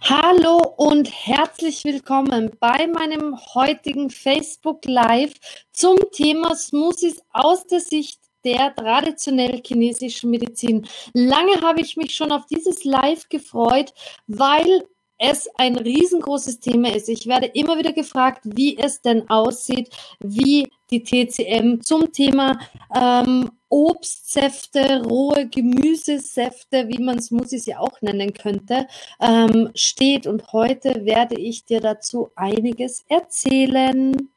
Hallo 0.00 0.58
und 0.76 1.08
herzlich 1.10 1.84
willkommen 1.84 2.50
bei 2.60 2.86
meinem 2.86 3.38
heutigen 3.54 4.10
Facebook 4.10 4.84
Live 4.84 5.32
zum 5.72 5.96
Thema 6.12 6.54
Smoothies 6.54 7.22
aus 7.30 7.66
der 7.66 7.80
Sicht 7.80 8.20
der 8.44 8.74
traditionell 8.74 9.62
chinesischen 9.64 10.30
Medizin. 10.30 10.86
Lange 11.14 11.60
habe 11.62 11.80
ich 11.80 11.96
mich 11.96 12.14
schon 12.14 12.32
auf 12.32 12.46
dieses 12.46 12.84
Live 12.84 13.28
gefreut, 13.28 13.94
weil 14.26 14.86
es 15.18 15.48
ein 15.56 15.76
riesengroßes 15.76 16.60
Thema 16.60 16.94
ist. 16.94 17.08
Ich 17.08 17.26
werde 17.26 17.46
immer 17.46 17.78
wieder 17.78 17.92
gefragt, 17.92 18.40
wie 18.44 18.76
es 18.76 19.00
denn 19.00 19.28
aussieht, 19.30 19.90
wie 20.20 20.68
die 20.90 21.02
TCM 21.02 21.80
zum 21.80 22.12
Thema 22.12 22.58
ähm, 22.94 23.50
Obstsäfte, 23.68 25.02
rohe 25.04 25.48
Gemüsesäfte, 25.48 26.88
wie 26.88 27.02
man 27.02 27.20
Smoothies 27.20 27.66
ja 27.66 27.80
auch 27.80 28.00
nennen 28.02 28.32
könnte, 28.32 28.86
ähm, 29.20 29.70
steht. 29.74 30.26
Und 30.26 30.52
heute 30.52 31.04
werde 31.04 31.38
ich 31.40 31.64
dir 31.64 31.80
dazu 31.80 32.30
einiges 32.36 33.04
erzählen. 33.08 34.28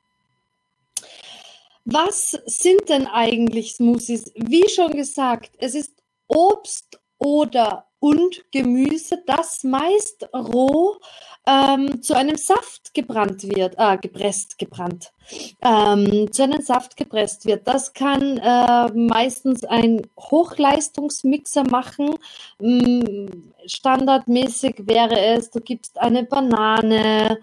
Was 1.85 2.31
sind 2.45 2.89
denn 2.89 3.07
eigentlich 3.07 3.73
Smoothies? 3.75 4.31
Wie 4.35 4.67
schon 4.69 4.91
gesagt, 4.93 5.51
es 5.59 5.75
ist 5.75 5.93
Obst 6.27 6.99
oder 7.17 7.86
und 7.99 8.45
Gemüse, 8.51 9.23
das 9.25 9.63
meist 9.63 10.27
roh 10.33 10.97
ähm, 11.47 12.01
zu 12.01 12.15
einem 12.15 12.35
Saft 12.35 12.93
gebrannt 12.93 13.43
wird, 13.43 13.75
äh, 13.77 13.97
gepresst, 13.97 14.59
gebrannt, 14.59 15.13
ähm, 15.61 16.31
zu 16.31 16.43
einem 16.43 16.61
Saft 16.61 16.97
gepresst 16.97 17.45
wird. 17.45 17.67
Das 17.67 17.93
kann 17.93 18.37
äh, 18.37 18.91
meistens 18.93 19.63
ein 19.63 20.01
Hochleistungsmixer 20.19 21.63
machen. 21.63 22.15
Ähm, 22.61 23.53
standardmäßig 23.65 24.83
wäre 24.85 25.19
es, 25.19 25.49
du 25.49 25.61
gibst 25.61 25.99
eine 25.99 26.23
Banane, 26.23 27.39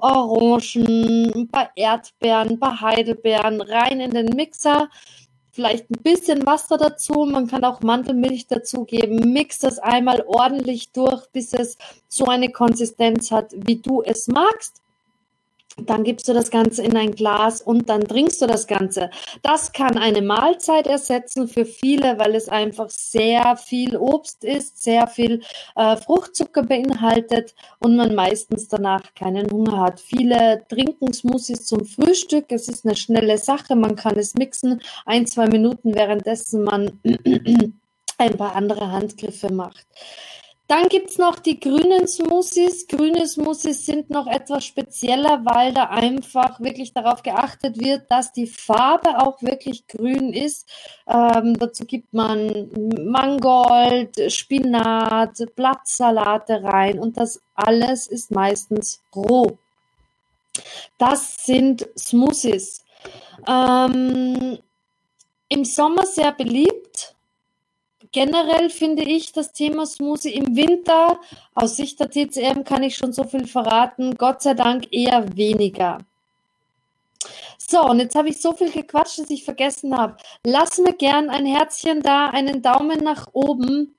Orangen, 0.00 1.32
ein 1.34 1.48
paar 1.48 1.70
Erdbeeren, 1.76 2.50
ein 2.50 2.60
paar 2.60 2.80
Heidelbeeren 2.80 3.60
rein 3.62 4.00
in 4.00 4.10
den 4.10 4.26
Mixer 4.36 4.88
vielleicht 5.56 5.90
ein 5.90 6.02
bisschen 6.02 6.46
Wasser 6.46 6.76
dazu. 6.76 7.24
Man 7.24 7.48
kann 7.48 7.64
auch 7.64 7.80
Mandelmilch 7.80 8.46
dazugeben. 8.46 9.32
Mix 9.32 9.58
das 9.58 9.78
einmal 9.78 10.22
ordentlich 10.26 10.92
durch, 10.92 11.26
bis 11.30 11.54
es 11.54 11.78
so 12.08 12.26
eine 12.26 12.52
Konsistenz 12.52 13.32
hat, 13.32 13.52
wie 13.56 13.76
du 13.76 14.02
es 14.02 14.28
magst. 14.28 14.82
Dann 15.82 16.04
gibst 16.04 16.26
du 16.26 16.32
das 16.32 16.50
Ganze 16.50 16.82
in 16.82 16.96
ein 16.96 17.12
Glas 17.12 17.60
und 17.60 17.90
dann 17.90 18.02
trinkst 18.02 18.40
du 18.40 18.46
das 18.46 18.66
Ganze. 18.66 19.10
Das 19.42 19.72
kann 19.72 19.98
eine 19.98 20.22
Mahlzeit 20.22 20.86
ersetzen 20.86 21.48
für 21.48 21.66
viele, 21.66 22.18
weil 22.18 22.34
es 22.34 22.48
einfach 22.48 22.88
sehr 22.88 23.56
viel 23.58 23.96
Obst 23.96 24.42
ist, 24.42 24.82
sehr 24.82 25.06
viel 25.06 25.42
äh, 25.74 25.96
Fruchtzucker 25.96 26.62
beinhaltet 26.62 27.54
und 27.78 27.94
man 27.96 28.14
meistens 28.14 28.68
danach 28.68 29.14
keinen 29.14 29.50
Hunger 29.50 29.80
hat. 29.80 30.00
Viele 30.00 30.64
trinken 30.66 31.12
Smoothies 31.12 31.66
zum 31.66 31.84
Frühstück. 31.84 32.46
Es 32.48 32.68
ist 32.68 32.86
eine 32.86 32.96
schnelle 32.96 33.36
Sache. 33.36 33.76
Man 33.76 33.96
kann 33.96 34.16
es 34.16 34.34
mixen. 34.34 34.80
Ein, 35.04 35.26
zwei 35.26 35.46
Minuten, 35.46 35.94
währenddessen 35.94 36.64
man 36.64 37.00
ein 38.18 38.36
paar 38.38 38.56
andere 38.56 38.90
Handgriffe 38.92 39.52
macht. 39.52 39.86
Dann 40.68 40.88
gibt's 40.88 41.16
noch 41.16 41.38
die 41.38 41.60
grünen 41.60 42.08
Smoothies. 42.08 42.88
Grüne 42.88 43.26
Smoothies 43.26 43.86
sind 43.86 44.10
noch 44.10 44.26
etwas 44.26 44.64
spezieller, 44.64 45.42
weil 45.44 45.72
da 45.72 45.84
einfach 45.84 46.58
wirklich 46.60 46.92
darauf 46.92 47.22
geachtet 47.22 47.78
wird, 47.78 48.10
dass 48.10 48.32
die 48.32 48.48
Farbe 48.48 49.20
auch 49.20 49.40
wirklich 49.42 49.86
grün 49.86 50.32
ist. 50.32 50.68
Ähm, 51.06 51.56
dazu 51.56 51.84
gibt 51.84 52.12
man 52.12 52.68
Mangold, 53.00 54.32
Spinat, 54.32 55.38
Blattsalate 55.54 56.64
rein 56.64 56.98
und 56.98 57.16
das 57.16 57.40
alles 57.54 58.08
ist 58.08 58.32
meistens 58.32 59.00
roh. 59.14 59.58
Das 60.98 61.46
sind 61.46 61.88
Smoothies. 61.96 62.84
Ähm, 63.46 64.58
Im 65.48 65.64
Sommer 65.64 66.06
sehr 66.06 66.32
beliebt 66.32 67.15
generell 68.16 68.70
finde 68.70 69.02
ich 69.02 69.32
das 69.32 69.52
Thema 69.52 69.84
Smoothie 69.84 70.32
im 70.32 70.56
Winter 70.56 71.20
aus 71.54 71.76
Sicht 71.76 72.00
der 72.00 72.08
TCM 72.08 72.64
kann 72.64 72.82
ich 72.82 72.96
schon 72.96 73.12
so 73.12 73.24
viel 73.24 73.46
verraten. 73.46 74.16
Gott 74.16 74.40
sei 74.40 74.54
Dank 74.54 74.90
eher 74.90 75.36
weniger. 75.36 75.98
So, 77.58 77.82
und 77.82 77.98
jetzt 77.98 78.14
habe 78.14 78.30
ich 78.30 78.40
so 78.40 78.54
viel 78.54 78.70
gequatscht, 78.70 79.18
dass 79.18 79.28
ich 79.28 79.44
vergessen 79.44 79.94
habe. 79.94 80.16
Lass 80.46 80.78
mir 80.78 80.94
gern 80.94 81.28
ein 81.28 81.44
Herzchen 81.44 82.00
da, 82.00 82.28
einen 82.28 82.62
Daumen 82.62 83.04
nach 83.04 83.26
oben 83.34 83.94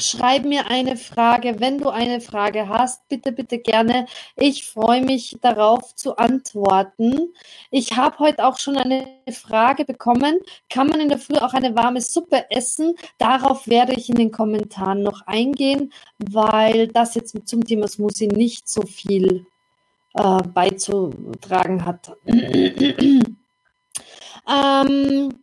Schreib 0.00 0.44
mir 0.44 0.66
eine 0.68 0.96
Frage. 0.96 1.60
Wenn 1.60 1.78
du 1.78 1.90
eine 1.90 2.20
Frage 2.20 2.68
hast, 2.68 3.06
bitte, 3.08 3.32
bitte 3.32 3.58
gerne. 3.58 4.06
Ich 4.36 4.66
freue 4.66 5.02
mich 5.02 5.36
darauf 5.40 5.94
zu 5.94 6.16
antworten. 6.16 7.34
Ich 7.70 7.96
habe 7.96 8.18
heute 8.18 8.46
auch 8.46 8.58
schon 8.58 8.76
eine 8.76 9.06
Frage 9.30 9.84
bekommen. 9.84 10.38
Kann 10.68 10.88
man 10.88 11.00
in 11.00 11.08
der 11.08 11.18
Früh 11.18 11.36
auch 11.36 11.52
eine 11.52 11.76
warme 11.76 12.00
Suppe 12.00 12.50
essen? 12.50 12.94
Darauf 13.18 13.66
werde 13.68 13.92
ich 13.92 14.08
in 14.08 14.16
den 14.16 14.32
Kommentaren 14.32 15.02
noch 15.02 15.26
eingehen, 15.26 15.92
weil 16.18 16.88
das 16.88 17.14
jetzt 17.14 17.36
zum 17.46 17.64
Thema 17.64 17.86
Smoothie 17.86 18.28
nicht 18.28 18.68
so 18.68 18.82
viel 18.82 19.46
äh, 20.14 20.42
beizutragen 20.42 21.84
hat. 21.84 22.16
ähm, 24.48 25.40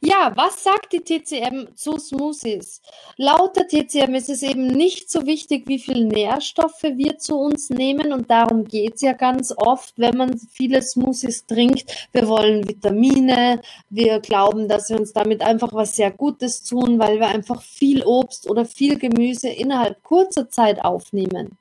ja, 0.00 0.32
was 0.34 0.62
sagt 0.62 0.92
die 0.92 1.00
TCM 1.00 1.74
zu 1.74 1.98
Smoothies? 1.98 2.82
Laut 3.16 3.56
der 3.56 3.66
TCM 3.66 4.14
ist 4.14 4.28
es 4.28 4.42
eben 4.42 4.66
nicht 4.66 5.10
so 5.10 5.26
wichtig, 5.26 5.66
wie 5.66 5.78
viel 5.78 6.04
Nährstoffe 6.04 6.82
wir 6.82 7.18
zu 7.18 7.38
uns 7.38 7.70
nehmen 7.70 8.12
und 8.12 8.30
darum 8.30 8.64
geht's 8.64 9.02
ja 9.02 9.12
ganz 9.12 9.54
oft, 9.56 9.94
wenn 9.96 10.16
man 10.16 10.38
viele 10.38 10.82
Smoothies 10.82 11.46
trinkt. 11.46 12.08
Wir 12.12 12.28
wollen 12.28 12.68
Vitamine, 12.68 13.60
wir 13.90 14.20
glauben, 14.20 14.68
dass 14.68 14.90
wir 14.90 14.98
uns 14.98 15.12
damit 15.12 15.42
einfach 15.42 15.72
was 15.72 15.96
sehr 15.96 16.10
Gutes 16.10 16.62
tun, 16.62 16.98
weil 16.98 17.18
wir 17.18 17.28
einfach 17.28 17.62
viel 17.62 18.02
Obst 18.04 18.48
oder 18.50 18.64
viel 18.64 18.98
Gemüse 18.98 19.48
innerhalb 19.48 20.02
kurzer 20.02 20.50
Zeit 20.50 20.84
aufnehmen. 20.84 21.56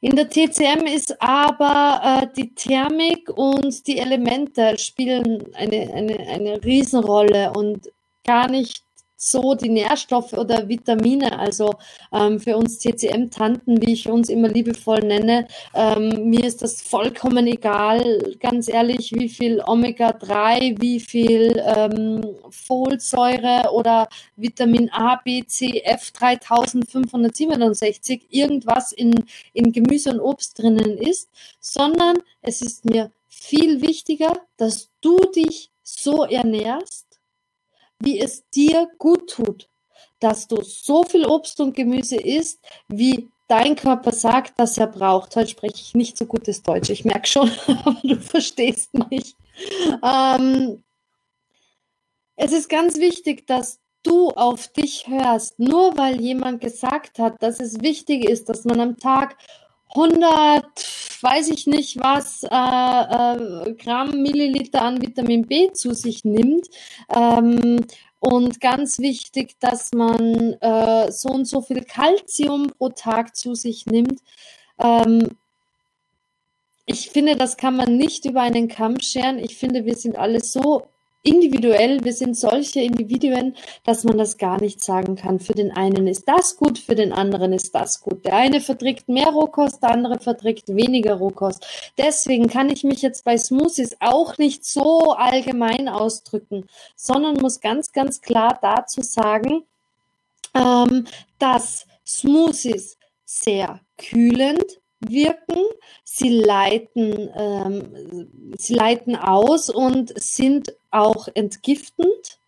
In 0.00 0.14
der 0.14 0.28
TCM 0.28 0.86
ist 0.86 1.20
aber 1.22 2.00
äh, 2.02 2.26
die 2.36 2.54
Thermik 2.54 3.30
und 3.30 3.86
die 3.86 3.98
Elemente 3.98 4.76
spielen 4.78 5.44
eine, 5.54 5.92
eine, 5.94 6.18
eine 6.28 6.64
Riesenrolle 6.64 7.52
und 7.54 7.90
gar 8.24 8.48
nicht 8.48 8.85
so 9.16 9.54
die 9.54 9.70
Nährstoffe 9.70 10.34
oder 10.34 10.68
Vitamine. 10.68 11.38
Also 11.38 11.74
ähm, 12.12 12.38
für 12.38 12.56
uns 12.56 12.78
TCM-Tanten, 12.78 13.80
wie 13.82 13.92
ich 13.92 14.08
uns 14.08 14.28
immer 14.28 14.48
liebevoll 14.48 15.00
nenne, 15.00 15.48
ähm, 15.74 16.28
mir 16.28 16.44
ist 16.44 16.62
das 16.62 16.82
vollkommen 16.82 17.46
egal, 17.46 18.34
ganz 18.40 18.68
ehrlich, 18.68 19.12
wie 19.12 19.28
viel 19.28 19.62
Omega-3, 19.66 20.80
wie 20.80 21.00
viel 21.00 21.62
ähm, 21.76 22.36
Folsäure 22.50 23.70
oder 23.72 24.08
Vitamin 24.36 24.90
A, 24.90 25.16
B, 25.16 25.44
C, 25.46 25.82
F 25.84 26.10
3567 26.12 28.26
irgendwas 28.30 28.92
in, 28.92 29.14
in 29.52 29.72
Gemüse 29.72 30.10
und 30.10 30.20
Obst 30.20 30.58
drinnen 30.58 30.98
ist, 30.98 31.30
sondern 31.60 32.16
es 32.42 32.60
ist 32.60 32.84
mir 32.84 33.10
viel 33.28 33.82
wichtiger, 33.82 34.32
dass 34.56 34.90
du 35.00 35.18
dich 35.34 35.70
so 35.82 36.24
ernährst, 36.24 37.05
wie 37.98 38.20
es 38.20 38.48
dir 38.50 38.88
gut 38.98 39.30
tut, 39.30 39.68
dass 40.20 40.48
du 40.48 40.62
so 40.62 41.04
viel 41.04 41.26
Obst 41.26 41.60
und 41.60 41.74
Gemüse 41.74 42.16
isst, 42.16 42.60
wie 42.88 43.28
dein 43.48 43.76
Körper 43.76 44.12
sagt, 44.12 44.58
dass 44.58 44.78
er 44.78 44.86
braucht. 44.86 45.36
Heute 45.36 45.50
spreche 45.50 45.76
ich 45.76 45.94
nicht 45.94 46.16
so 46.16 46.26
gutes 46.26 46.62
Deutsch, 46.62 46.90
ich 46.90 47.04
merke 47.04 47.26
schon, 47.26 47.50
aber 47.84 47.96
du 48.02 48.16
verstehst 48.16 48.90
mich. 49.10 49.34
Ähm, 50.02 50.82
es 52.36 52.52
ist 52.52 52.68
ganz 52.68 52.98
wichtig, 52.98 53.46
dass 53.46 53.80
du 54.02 54.30
auf 54.30 54.68
dich 54.68 55.06
hörst. 55.08 55.58
Nur 55.58 55.96
weil 55.96 56.20
jemand 56.20 56.60
gesagt 56.60 57.18
hat, 57.18 57.42
dass 57.42 57.60
es 57.60 57.80
wichtig 57.80 58.28
ist, 58.28 58.48
dass 58.48 58.64
man 58.64 58.80
am 58.80 58.96
Tag 58.98 59.36
100, 59.96 60.64
weiß 61.22 61.48
ich 61.48 61.66
nicht 61.66 61.98
was, 61.98 62.42
äh, 62.42 62.48
äh, 62.48 63.74
Gramm, 63.74 64.22
Milliliter 64.22 64.82
an 64.82 65.00
Vitamin 65.00 65.46
B 65.46 65.72
zu 65.72 65.94
sich 65.94 66.24
nimmt. 66.24 66.68
Ähm, 67.14 67.84
und 68.20 68.60
ganz 68.60 68.98
wichtig, 68.98 69.56
dass 69.60 69.92
man 69.92 70.54
äh, 70.60 71.10
so 71.12 71.28
und 71.28 71.44
so 71.46 71.60
viel 71.60 71.82
Kalzium 71.84 72.72
pro 72.76 72.88
Tag 72.90 73.36
zu 73.36 73.54
sich 73.54 73.86
nimmt. 73.86 74.20
Ähm, 74.78 75.36
ich 76.86 77.10
finde, 77.10 77.36
das 77.36 77.56
kann 77.56 77.76
man 77.76 77.96
nicht 77.96 78.24
über 78.24 78.42
einen 78.42 78.68
Kamm 78.68 79.00
scheren. 79.00 79.38
Ich 79.38 79.56
finde, 79.56 79.84
wir 79.84 79.96
sind 79.96 80.16
alle 80.16 80.40
so 80.40 80.86
individuell, 81.26 82.04
wir 82.04 82.12
sind 82.12 82.36
solche 82.36 82.80
Individuen, 82.80 83.54
dass 83.84 84.04
man 84.04 84.16
das 84.16 84.38
gar 84.38 84.60
nicht 84.60 84.82
sagen 84.82 85.16
kann. 85.16 85.40
Für 85.40 85.52
den 85.52 85.72
einen 85.72 86.06
ist 86.06 86.28
das 86.28 86.56
gut, 86.56 86.78
für 86.78 86.94
den 86.94 87.12
anderen 87.12 87.52
ist 87.52 87.74
das 87.74 88.00
gut. 88.00 88.24
Der 88.24 88.36
eine 88.36 88.60
verträgt 88.60 89.08
mehr 89.08 89.28
Rohkost, 89.28 89.82
der 89.82 89.90
andere 89.90 90.20
verträgt 90.20 90.68
weniger 90.68 91.14
Rohkost. 91.14 91.66
Deswegen 91.98 92.48
kann 92.48 92.70
ich 92.70 92.84
mich 92.84 93.02
jetzt 93.02 93.24
bei 93.24 93.36
Smoothies 93.36 93.96
auch 94.00 94.38
nicht 94.38 94.64
so 94.64 95.12
allgemein 95.12 95.88
ausdrücken, 95.88 96.66
sondern 96.94 97.36
muss 97.36 97.60
ganz, 97.60 97.92
ganz 97.92 98.20
klar 98.20 98.58
dazu 98.62 99.02
sagen, 99.02 99.64
ähm, 100.54 101.06
dass 101.38 101.86
Smoothies 102.06 102.96
sehr 103.24 103.80
kühlend 103.98 104.80
wirken, 105.00 105.62
sie 106.04 106.30
leiten, 106.30 107.30
ähm, 107.34 108.54
sie 108.56 108.74
leiten 108.74 109.16
aus 109.16 109.70
und 109.70 110.12
sind 110.20 110.74
auch 110.90 111.28
entgiftend. 111.34 112.38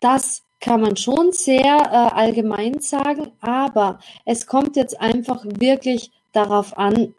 Das 0.00 0.42
kann 0.60 0.80
man 0.80 0.96
schon 0.96 1.32
sehr 1.32 1.62
äh, 1.62 2.14
allgemein 2.14 2.80
sagen, 2.80 3.32
aber 3.40 3.98
es 4.24 4.46
kommt 4.46 4.76
jetzt 4.76 5.00
einfach 5.00 5.44
wirklich 5.44 6.10
darauf 6.32 6.76
an, 6.78 7.14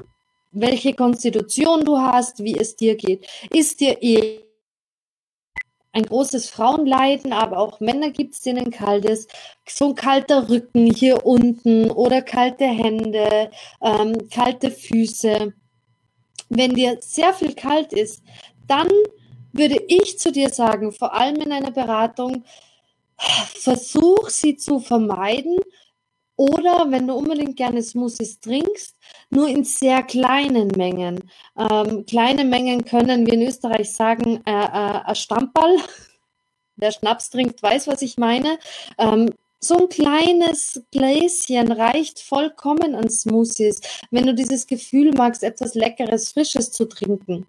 welche 0.52 0.94
Konstitution 0.94 1.84
du 1.84 1.98
hast, 1.98 2.44
wie 2.44 2.58
es 2.58 2.76
dir 2.76 2.96
geht. 2.96 3.28
Ist 3.52 3.82
dir 3.82 4.02
eh 4.02 4.45
ein 5.96 6.06
großes 6.06 6.50
Frauenleiden, 6.50 7.32
aber 7.32 7.58
auch 7.58 7.80
Männer 7.80 8.12
gibt 8.12 8.34
es, 8.34 8.42
denen 8.42 8.70
kalt 8.70 9.06
ist. 9.06 9.32
So 9.66 9.88
ein 9.90 9.96
kalter 9.96 10.50
Rücken 10.50 10.88
hier 10.88 11.26
unten 11.26 11.90
oder 11.90 12.22
kalte 12.22 12.66
Hände, 12.66 13.50
ähm, 13.82 14.28
kalte 14.30 14.72
Füße. 14.72 15.54
Wenn 16.50 16.74
dir 16.74 16.98
sehr 17.00 17.34
viel 17.34 17.56
kalt 17.56 17.94
ist, 17.94 18.24
dann 18.68 18.90
würde 19.54 19.82
ich 19.88 20.20
zu 20.20 20.34
dir 20.34 20.50
sagen, 20.50 20.92
vor 20.92 21.14
allem 21.14 21.38
in 21.38 21.54
einer 21.54 21.72
Beratung, 21.72 22.44
versuch 23.18 24.28
sie 24.30 24.58
zu 24.58 24.82
vermeiden 24.82 25.58
oder 26.38 26.92
wenn 26.92 27.08
du 27.08 27.14
unbedingt 27.14 27.56
gerne 27.56 27.82
Smoothies 27.82 28.40
trinkst, 28.40 28.96
nur 29.30 29.48
in 29.48 29.64
sehr 29.64 30.04
kleinen 30.04 30.68
Mengen. 30.70 31.32
Ähm, 31.58 32.06
kleine 32.06 32.44
Mengen 32.44 32.86
können 32.86 33.26
wir 33.26 33.34
in 33.34 33.44
Österreich 33.44 33.92
sagen, 33.92 34.42
äh, 34.46 34.52
äh, 34.52 35.02
ein 35.06 35.16
Stammball. 35.16 35.78
Wer 36.78 36.92
Schnaps 36.92 37.30
trinkt, 37.30 37.64
weiß, 37.64 37.88
was 37.88 38.02
ich 38.02 38.18
meine. 38.18 38.60
Ähm, 38.98 39.30
so 39.62 39.78
ein 39.78 39.90
kleines 39.90 40.84
Gläschen 40.92 41.72
reicht 41.72 42.20
vollkommen 42.20 42.96
an 42.96 43.10
Smoothies, 43.10 43.80
wenn 44.12 44.26
du 44.26 44.36
dieses 44.36 44.68
Gefühl 44.68 45.12
magst, 45.14 45.42
etwas 45.42 45.74
Leckeres, 45.74 46.34
Frisches 46.34 46.72
zu 46.72 46.86
trinken 46.86 47.48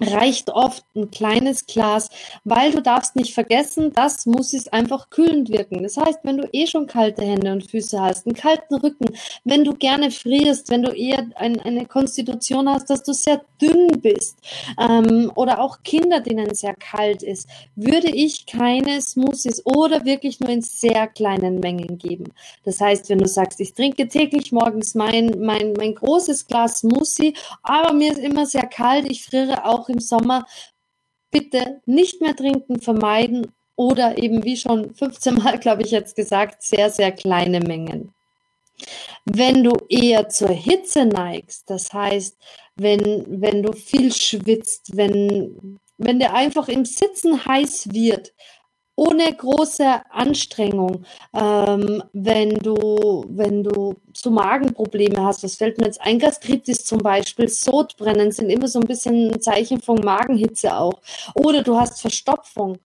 reicht 0.00 0.50
oft 0.50 0.84
ein 0.94 1.10
kleines 1.10 1.66
Glas, 1.66 2.08
weil 2.44 2.72
du 2.72 2.82
darfst 2.82 3.16
nicht 3.16 3.34
vergessen, 3.34 3.92
das 3.94 4.26
muss 4.26 4.52
es 4.52 4.68
einfach 4.68 5.10
kühlend 5.10 5.50
wirken. 5.50 5.82
Das 5.82 5.96
heißt, 5.96 6.20
wenn 6.24 6.38
du 6.38 6.48
eh 6.52 6.66
schon 6.66 6.86
kalte 6.86 7.22
Hände 7.22 7.52
und 7.52 7.70
Füße 7.70 8.00
hast, 8.00 8.26
einen 8.26 8.34
kalten 8.34 8.74
Rücken, 8.74 9.06
wenn 9.44 9.64
du 9.64 9.74
gerne 9.74 10.10
frierst, 10.10 10.70
wenn 10.70 10.82
du 10.82 10.90
eher 10.90 11.26
ein, 11.36 11.60
eine 11.60 11.86
Konstitution 11.86 12.68
hast, 12.68 12.90
dass 12.90 13.02
du 13.02 13.12
sehr 13.12 13.42
dünn 13.60 13.88
bist 14.00 14.38
ähm, 14.78 15.30
oder 15.34 15.60
auch 15.60 15.78
Kinder, 15.84 16.20
denen 16.20 16.54
sehr 16.54 16.74
kalt 16.74 17.22
ist, 17.22 17.48
würde 17.76 18.10
ich 18.10 18.46
keine 18.46 19.00
Smoothies 19.00 19.64
oder 19.64 20.04
wirklich 20.04 20.40
nur 20.40 20.50
in 20.50 20.62
sehr 20.62 21.06
kleinen 21.06 21.60
Mengen 21.60 21.98
geben. 21.98 22.32
Das 22.64 22.80
heißt, 22.80 23.08
wenn 23.08 23.18
du 23.18 23.28
sagst, 23.28 23.60
ich 23.60 23.74
trinke 23.74 24.08
täglich 24.08 24.52
morgens 24.52 24.94
mein, 24.94 25.36
mein, 25.40 25.72
mein 25.74 25.94
großes 25.94 26.46
Glas 26.46 26.80
Smoothie, 26.80 27.34
aber 27.62 27.92
mir 27.92 28.12
ist 28.12 28.18
immer 28.18 28.46
sehr 28.46 28.66
kalt, 28.66 29.10
ich 29.10 29.24
friere 29.24 29.64
auch 29.64 29.83
im 29.88 30.00
Sommer, 30.00 30.46
bitte 31.30 31.80
nicht 31.86 32.20
mehr 32.20 32.36
trinken, 32.36 32.80
vermeiden 32.80 33.52
oder 33.76 34.18
eben 34.18 34.44
wie 34.44 34.56
schon 34.56 34.94
15 34.94 35.34
Mal, 35.34 35.58
glaube 35.58 35.82
ich, 35.82 35.90
jetzt 35.90 36.16
gesagt, 36.16 36.62
sehr, 36.62 36.90
sehr 36.90 37.12
kleine 37.12 37.60
Mengen. 37.60 38.14
Wenn 39.24 39.64
du 39.64 39.72
eher 39.88 40.28
zur 40.28 40.50
Hitze 40.50 41.06
neigst, 41.06 41.70
das 41.70 41.92
heißt, 41.92 42.36
wenn, 42.76 43.24
wenn 43.28 43.62
du 43.62 43.72
viel 43.72 44.12
schwitzt, 44.12 44.96
wenn, 44.96 45.78
wenn 45.96 46.18
dir 46.18 46.34
einfach 46.34 46.68
im 46.68 46.84
Sitzen 46.84 47.44
heiß 47.44 47.92
wird, 47.92 48.32
ohne 48.96 49.34
große 49.34 50.02
Anstrengung, 50.10 51.04
ähm, 51.34 52.02
wenn 52.12 52.50
du, 52.58 53.24
wenn 53.28 53.64
du 53.64 53.96
so 54.12 54.30
Magenprobleme 54.30 55.22
hast, 55.24 55.42
was 55.42 55.56
fällt 55.56 55.78
mir 55.78 55.86
jetzt 55.86 56.00
ein, 56.00 56.18
Gastritis 56.18 56.84
zum 56.84 56.98
Beispiel, 56.98 57.48
Sodbrennen 57.48 58.30
sind 58.30 58.50
immer 58.50 58.68
so 58.68 58.80
ein 58.80 58.86
bisschen 58.86 59.32
ein 59.32 59.40
Zeichen 59.40 59.80
von 59.80 59.98
Magenhitze 60.00 60.76
auch. 60.76 61.00
Oder 61.34 61.62
du 61.62 61.76
hast 61.78 62.00
Verstopfung. 62.00 62.78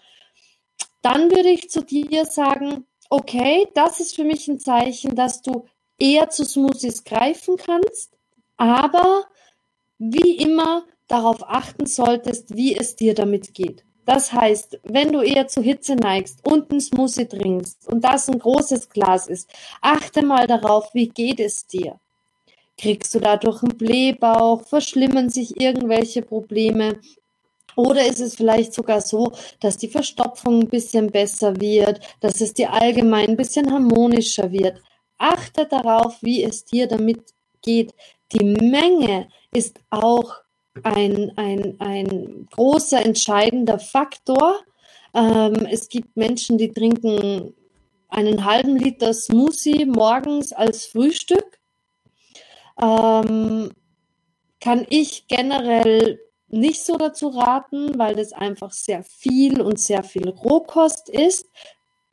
Dann 1.01 1.31
würde 1.31 1.49
ich 1.49 1.69
zu 1.69 1.83
dir 1.83 2.25
sagen, 2.25 2.85
okay, 3.09 3.67
das 3.75 3.99
ist 3.99 4.15
für 4.15 4.23
mich 4.23 4.47
ein 4.47 4.59
Zeichen, 4.59 5.15
dass 5.15 5.41
du 5.41 5.65
eher 5.99 6.29
zu 6.29 6.45
Smoothies 6.45 7.03
greifen 7.03 7.57
kannst, 7.57 8.17
aber 8.57 9.25
wie 9.97 10.37
immer 10.37 10.85
darauf 11.07 11.43
achten 11.43 11.85
solltest, 11.85 12.55
wie 12.55 12.75
es 12.75 12.95
dir 12.95 13.13
damit 13.13 13.53
geht. 13.53 13.83
Das 14.09 14.33
heißt, 14.33 14.79
wenn 14.85 15.11
du 15.11 15.21
eher 15.21 15.47
zu 15.47 15.61
Hitze 15.61 15.93
neigst 15.93 16.43
und 16.43 16.71
ein 16.71 16.81
Smoothie 16.81 17.27
trinkst 17.27 17.87
und 17.87 18.03
das 18.03 18.27
ein 18.27 18.39
großes 18.39 18.89
Glas 18.89 19.27
ist, 19.27 19.47
achte 19.81 20.25
mal 20.25 20.47
darauf, 20.47 20.95
wie 20.95 21.09
geht 21.09 21.39
es 21.39 21.67
dir. 21.67 21.99
Kriegst 22.75 23.13
du 23.13 23.19
dadurch 23.19 23.61
einen 23.61 23.77
Blähbauch? 23.77 24.63
Verschlimmern 24.63 25.29
sich 25.29 25.61
irgendwelche 25.61 26.23
Probleme? 26.23 26.99
Oder 27.75 28.07
ist 28.07 28.19
es 28.19 28.35
vielleicht 28.35 28.73
sogar 28.73 29.01
so, 29.01 29.31
dass 29.59 29.77
die 29.77 29.89
Verstopfung 29.89 30.61
ein 30.61 30.69
bisschen 30.69 31.11
besser 31.11 31.61
wird, 31.61 31.99
dass 32.19 32.41
es 32.41 32.55
dir 32.55 32.73
allgemein 32.73 33.29
ein 33.29 33.37
bisschen 33.37 33.71
harmonischer 33.71 34.51
wird? 34.51 34.81
Achte 35.19 35.67
darauf, 35.67 36.17
wie 36.23 36.43
es 36.43 36.65
dir 36.65 36.87
damit 36.87 37.35
geht. 37.61 37.93
Die 38.31 38.43
Menge 38.43 39.27
ist 39.51 39.79
auch 39.91 40.37
ein, 40.83 41.31
ein, 41.37 41.75
ein 41.79 42.47
großer 42.51 43.03
entscheidender 43.05 43.79
Faktor. 43.79 44.59
Ähm, 45.13 45.67
es 45.69 45.89
gibt 45.89 46.15
Menschen, 46.15 46.57
die 46.57 46.71
trinken 46.71 47.53
einen 48.09 48.45
halben 48.45 48.77
Liter 48.77 49.13
Smoothie 49.13 49.85
morgens 49.85 50.53
als 50.53 50.85
Frühstück. 50.85 51.59
Ähm, 52.81 53.71
kann 54.59 54.85
ich 54.89 55.27
generell 55.27 56.19
nicht 56.47 56.83
so 56.83 56.97
dazu 56.97 57.29
raten, 57.29 57.97
weil 57.99 58.15
das 58.15 58.33
einfach 58.33 58.71
sehr 58.71 59.03
viel 59.03 59.61
und 59.61 59.79
sehr 59.79 60.03
viel 60.03 60.29
Rohkost 60.29 61.09
ist 61.09 61.47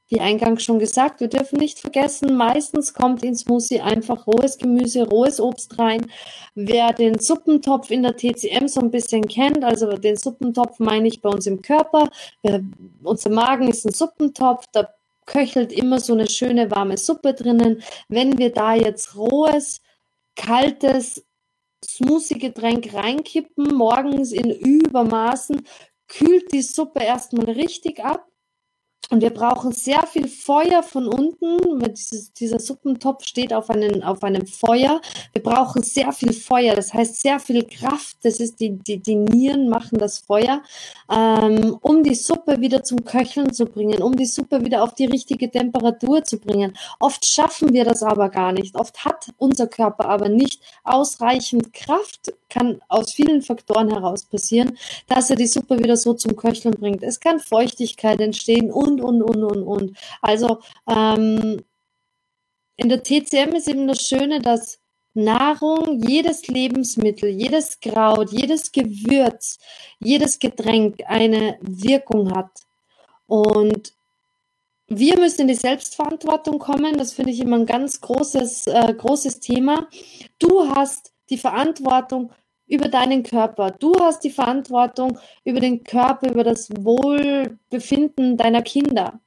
wie 0.09 0.21
eingangs 0.21 0.63
schon 0.63 0.79
gesagt, 0.79 1.21
wir 1.21 1.29
dürfen 1.29 1.59
nicht 1.59 1.81
vergessen, 1.81 2.37
meistens 2.37 2.95
kommt 2.95 3.25
ins 3.25 3.41
Smoothie 3.41 3.81
einfach 3.81 4.27
rohes 4.27 4.57
Gemüse, 4.59 5.09
rohes 5.09 5.41
Obst 5.41 5.79
rein. 5.79 6.07
Wer 6.55 6.93
den 6.93 7.19
Suppentopf 7.19 7.91
in 7.91 8.03
der 8.03 8.17
TCM 8.17 8.69
so 8.69 8.81
ein 8.81 8.91
bisschen 8.91 9.27
kennt, 9.27 9.65
also 9.65 9.93
den 9.97 10.17
Suppentopf 10.17 10.79
meine 10.79 11.09
ich 11.09 11.21
bei 11.21 11.29
uns 11.29 11.47
im 11.47 11.61
Körper, 11.61 12.09
wir, 12.43 12.65
unser 13.03 13.31
Magen 13.31 13.69
ist 13.69 13.85
ein 13.85 13.93
Suppentopf, 13.93 14.65
da 14.73 14.89
köchelt 15.27 15.73
immer 15.73 15.99
so 15.99 16.13
eine 16.13 16.29
schöne 16.29 16.71
warme 16.71 16.97
Suppe 16.97 17.35
drinnen. 17.35 17.83
Wenn 18.09 18.39
wir 18.39 18.53
da 18.53 18.75
jetzt 18.75 19.17
rohes, 19.17 19.81
kaltes 20.37 21.25
Smoothie-Getränk 21.85 22.95
reinkippen, 22.95 23.75
morgens 23.75 24.33
in 24.33 24.51
Übermaßen, 24.51 25.67
kühlt 26.07 26.53
die 26.53 26.63
Suppe 26.63 27.03
erstmal 27.03 27.51
richtig 27.51 28.05
ab 28.05 28.27
und 29.11 29.21
wir 29.21 29.31
brauchen 29.31 29.71
sehr 29.71 30.05
viel 30.07 30.27
Feuer 30.27 30.83
von 30.83 31.07
unten. 31.07 31.79
Dieses, 31.95 32.33
dieser 32.33 32.59
Suppentopf 32.59 33.25
steht 33.25 33.53
auf, 33.53 33.71
einen, 33.71 34.03
auf 34.03 34.25
einem 34.25 34.47
Feuer. 34.47 35.01
Wir 35.33 35.43
brauchen 35.43 35.85
sehr 35.85 36.13
viel 36.13 36.33
Feuer, 36.33 36.75
das 36.75 36.93
heißt 36.93 37.21
sehr 37.21 37.39
viel 37.39 37.65
Kraft. 37.65 38.17
Das 38.25 38.41
ist 38.41 38.59
die, 38.59 38.71
die, 38.71 38.99
die 38.99 39.15
Nieren 39.15 39.69
machen 39.69 39.99
das 39.99 40.19
Feuer, 40.19 40.61
ähm, 41.09 41.79
um 41.83 42.03
die 42.03 42.17
Suppe 42.17 42.61
wieder 42.61 42.83
zum 42.83 43.05
Köcheln 43.05 43.53
zu 43.53 43.67
bringen, 43.67 44.03
um 44.03 44.17
die 44.17 44.27
Suppe 44.27 44.65
wieder 44.65 44.83
auf 44.83 44.95
die 44.95 45.07
richtige 45.07 45.51
Temperatur 45.51 46.25
zu 46.25 46.39
bringen. 46.41 46.77
Oft 46.99 47.25
schaffen 47.25 47.73
wir 47.73 47.85
das 47.85 48.03
aber 48.03 48.29
gar 48.29 48.53
nicht. 48.53 48.75
Oft 48.75 49.05
hat 49.05 49.33
unser 49.39 49.69
Körper 49.69 50.09
aber 50.09 50.29
nicht 50.29 50.61
ausreichend 50.83 51.73
Kraft, 51.73 52.33
kann 52.49 52.81
aus 52.89 53.13
vielen 53.13 53.43
Faktoren 53.43 53.91
heraus 53.91 54.25
passieren, 54.25 54.79
dass 55.09 55.31
er 55.31 55.37
die 55.37 55.47
Suppe 55.47 55.79
wieder 55.79 55.97
so 55.97 56.15
zum 56.15 56.37
Köcheln 56.37 56.75
bringt. 56.75 57.03
Es 57.03 57.21
kann 57.21 57.41
Feuchtigkeit 57.41 58.21
entstehen 58.21 58.71
und, 58.71 58.96
und, 59.01 59.23
und, 59.23 59.45
und, 59.45 59.63
und. 59.63 59.99
Also 60.21 60.61
ähm, 60.89 61.63
in 62.77 62.89
der 62.89 63.03
TCM 63.03 63.55
ist 63.55 63.69
eben 63.69 63.87
das 63.87 64.07
Schöne, 64.07 64.41
dass 64.41 64.79
Nahrung, 65.15 66.03
jedes 66.07 66.47
Lebensmittel, 66.47 67.31
jedes 67.31 67.81
Kraut, 67.81 68.31
jedes 68.33 68.71
Gewürz, 68.71 69.59
jedes 69.99 70.39
Getränk 70.39 71.03
eine 71.07 71.59
Wirkung 71.63 72.35
hat. 72.37 72.51
Und 73.27 73.95
wir 74.89 75.19
müssen 75.19 75.43
in 75.43 75.49
die 75.49 75.55
Selbstverantwortung 75.55 76.59
kommen. 76.59 76.99
Das 76.99 77.15
finde 77.15 77.33
ich 77.33 77.41
immer 77.41 77.57
ein 77.57 77.67
ganz 77.67 78.01
großes, 78.03 78.67
äh, 78.67 78.95
großes 78.95 79.41
Thema. 79.41 79.89
Du 80.39 80.69
hast 80.75 81.13
die 81.31 81.39
Verantwortung 81.39 82.31
über 82.67 82.89
deinen 82.89 83.23
Körper. 83.23 83.71
Du 83.71 83.95
hast 84.01 84.25
die 84.25 84.31
Verantwortung 84.31 85.19
über 85.45 85.61
den 85.61 85.85
Körper, 85.85 86.31
über 86.31 86.45
das 86.45 86.69
Wohlbefinden 86.71 88.37
deiner 88.37 88.63
Kinder. 88.63 89.21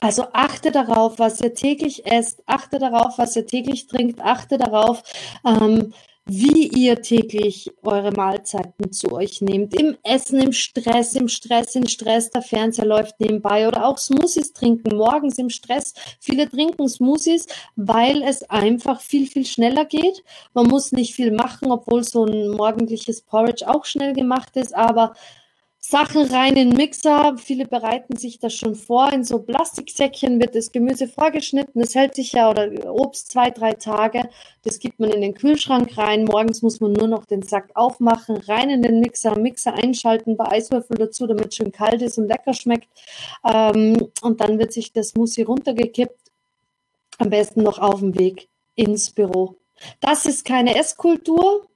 Also 0.00 0.26
achte 0.32 0.72
darauf, 0.72 1.18
was 1.20 1.40
ihr 1.40 1.54
täglich 1.54 2.06
esst, 2.06 2.42
achte 2.46 2.78
darauf, 2.78 3.18
was 3.18 3.36
ihr 3.36 3.46
täglich 3.46 3.86
trinkt, 3.86 4.20
achte 4.20 4.58
darauf, 4.58 5.02
ähm, 5.46 5.92
wie 6.24 6.68
ihr 6.68 7.02
täglich 7.02 7.70
eure 7.82 8.12
Mahlzeiten 8.12 8.92
zu 8.92 9.12
euch 9.12 9.40
nehmt. 9.40 9.74
Im 9.78 9.96
Essen, 10.04 10.40
im 10.40 10.52
Stress, 10.52 11.14
im 11.16 11.28
Stress, 11.28 11.74
im 11.74 11.86
Stress, 11.86 12.30
der 12.30 12.42
Fernseher 12.42 12.86
läuft 12.86 13.18
nebenbei 13.18 13.66
oder 13.66 13.84
auch 13.84 13.98
Smoothies 13.98 14.52
trinken, 14.52 14.96
morgens 14.96 15.38
im 15.38 15.50
Stress. 15.50 15.94
Viele 16.20 16.48
trinken 16.48 16.88
Smoothies, 16.88 17.46
weil 17.74 18.22
es 18.22 18.48
einfach 18.48 19.00
viel, 19.00 19.26
viel 19.26 19.44
schneller 19.44 19.84
geht. 19.84 20.22
Man 20.54 20.68
muss 20.68 20.92
nicht 20.92 21.14
viel 21.14 21.32
machen, 21.32 21.72
obwohl 21.72 22.04
so 22.04 22.24
ein 22.24 22.50
morgendliches 22.50 23.22
Porridge 23.22 23.68
auch 23.68 23.84
schnell 23.84 24.12
gemacht 24.12 24.56
ist, 24.56 24.74
aber 24.74 25.14
Sachen 25.84 26.22
rein 26.22 26.56
in 26.56 26.70
den 26.70 26.76
Mixer. 26.76 27.36
Viele 27.38 27.66
bereiten 27.66 28.16
sich 28.16 28.38
das 28.38 28.54
schon 28.54 28.76
vor. 28.76 29.12
In 29.12 29.24
so 29.24 29.40
Plastiksäckchen 29.40 30.40
wird 30.40 30.54
das 30.54 30.70
Gemüse 30.70 31.08
vorgeschnitten. 31.08 31.80
Das 31.82 31.96
hält 31.96 32.14
sich 32.14 32.32
ja 32.32 32.48
oder 32.48 32.70
Obst 32.94 33.32
zwei, 33.32 33.50
drei 33.50 33.72
Tage. 33.72 34.30
Das 34.62 34.78
gibt 34.78 35.00
man 35.00 35.10
in 35.10 35.20
den 35.20 35.34
Kühlschrank 35.34 35.98
rein. 35.98 36.24
Morgens 36.24 36.62
muss 36.62 36.80
man 36.80 36.92
nur 36.92 37.08
noch 37.08 37.24
den 37.24 37.42
Sack 37.42 37.70
aufmachen, 37.74 38.36
rein 38.36 38.70
in 38.70 38.82
den 38.82 39.00
Mixer, 39.00 39.36
Mixer 39.36 39.74
einschalten, 39.74 40.36
bei 40.36 40.52
Eiswürfel 40.52 40.96
dazu, 40.96 41.26
damit 41.26 41.48
es 41.48 41.56
schön 41.56 41.72
kalt 41.72 42.00
ist 42.00 42.16
und 42.16 42.28
lecker 42.28 42.54
schmeckt. 42.54 42.88
Ähm, 43.44 44.08
und 44.22 44.40
dann 44.40 44.60
wird 44.60 44.72
sich 44.72 44.92
das 44.92 45.08
Smoothie 45.08 45.42
runtergekippt. 45.42 46.30
Am 47.18 47.28
besten 47.28 47.64
noch 47.64 47.80
auf 47.80 47.98
dem 47.98 48.16
Weg 48.16 48.48
ins 48.76 49.10
Büro. 49.10 49.56
Das 50.00 50.26
ist 50.26 50.44
keine 50.44 50.76
Esskultur. 50.76 51.66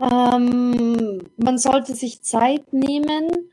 Ähm, 0.00 1.18
man 1.36 1.58
sollte 1.58 1.94
sich 1.94 2.22
Zeit 2.22 2.72
nehmen, 2.72 3.50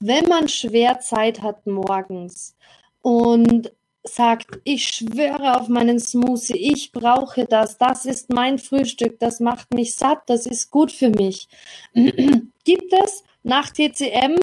wenn 0.00 0.24
man 0.28 0.48
schwer 0.48 1.00
Zeit 1.00 1.42
hat 1.42 1.66
morgens 1.66 2.56
und 3.02 3.72
sagt, 4.02 4.60
ich 4.64 4.88
schwöre 4.88 5.58
auf 5.58 5.68
meinen 5.68 5.98
Smoothie, 5.98 6.72
ich 6.72 6.92
brauche 6.92 7.46
das, 7.46 7.78
das 7.78 8.04
ist 8.04 8.30
mein 8.30 8.58
Frühstück, 8.58 9.18
das 9.18 9.40
macht 9.40 9.72
mich 9.72 9.94
satt, 9.94 10.22
das 10.26 10.46
ist 10.46 10.70
gut 10.70 10.92
für 10.92 11.10
mich. 11.10 11.48
Gibt 11.94 12.92
es 12.92 13.24
nach 13.42 13.70
TCM 13.70 14.36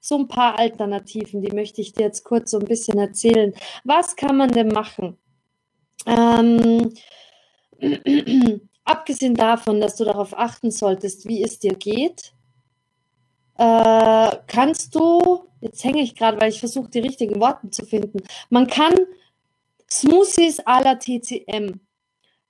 so 0.00 0.16
ein 0.16 0.28
paar 0.28 0.58
Alternativen, 0.58 1.42
die 1.42 1.52
möchte 1.52 1.80
ich 1.80 1.92
dir 1.92 2.04
jetzt 2.04 2.24
kurz 2.24 2.52
so 2.52 2.58
ein 2.58 2.66
bisschen 2.66 2.98
erzählen. 2.98 3.52
Was 3.84 4.16
kann 4.16 4.36
man 4.36 4.50
denn 4.50 4.68
machen? 4.68 5.16
Ähm, 6.06 6.94
abgesehen 8.88 9.34
davon, 9.34 9.80
dass 9.80 9.96
du 9.96 10.04
darauf 10.04 10.36
achten 10.36 10.70
solltest, 10.70 11.28
wie 11.28 11.42
es 11.42 11.58
dir 11.58 11.74
geht, 11.74 12.32
äh, 13.58 14.36
kannst 14.46 14.94
du, 14.94 15.44
jetzt 15.60 15.82
hänge 15.84 16.02
ich 16.02 16.14
gerade, 16.14 16.40
weil 16.40 16.50
ich 16.50 16.60
versuche, 16.60 16.88
die 16.88 17.00
richtigen 17.00 17.40
Worte 17.40 17.70
zu 17.70 17.84
finden, 17.84 18.22
man 18.50 18.66
kann 18.66 18.94
Smoothies 19.90 20.60
à 20.66 20.82
la 20.82 20.94
TCM, 20.96 21.80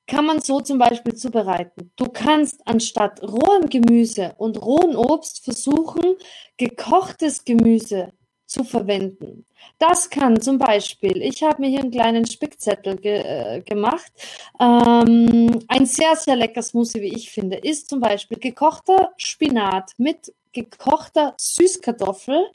kann 0.06 0.26
man 0.26 0.40
so 0.40 0.60
zum 0.60 0.78
Beispiel 0.78 1.14
zubereiten. 1.14 1.92
Du 1.96 2.06
kannst 2.06 2.66
anstatt 2.66 3.22
rohem 3.22 3.68
Gemüse 3.68 4.34
und 4.38 4.60
rohem 4.60 4.96
Obst 4.96 5.44
versuchen, 5.44 6.16
gekochtes 6.56 7.44
Gemüse 7.44 8.12
zu 8.48 8.64
verwenden. 8.64 9.44
Das 9.78 10.08
kann 10.08 10.40
zum 10.40 10.58
Beispiel, 10.58 11.22
ich 11.22 11.42
habe 11.42 11.60
mir 11.60 11.68
hier 11.68 11.80
einen 11.80 11.90
kleinen 11.90 12.26
Spickzettel 12.26 12.96
ge 12.96 13.18
äh, 13.18 13.60
gemacht. 13.60 14.10
Ähm, 14.58 15.60
ein 15.68 15.86
sehr, 15.86 16.16
sehr 16.16 16.34
lecker 16.34 16.62
Smoothie, 16.62 17.02
wie 17.02 17.14
ich 17.14 17.30
finde, 17.30 17.58
ist 17.58 17.90
zum 17.90 18.00
Beispiel 18.00 18.38
gekochter 18.38 19.12
Spinat 19.18 19.92
mit 19.98 20.32
gekochter 20.52 21.34
Süßkartoffel. 21.38 22.46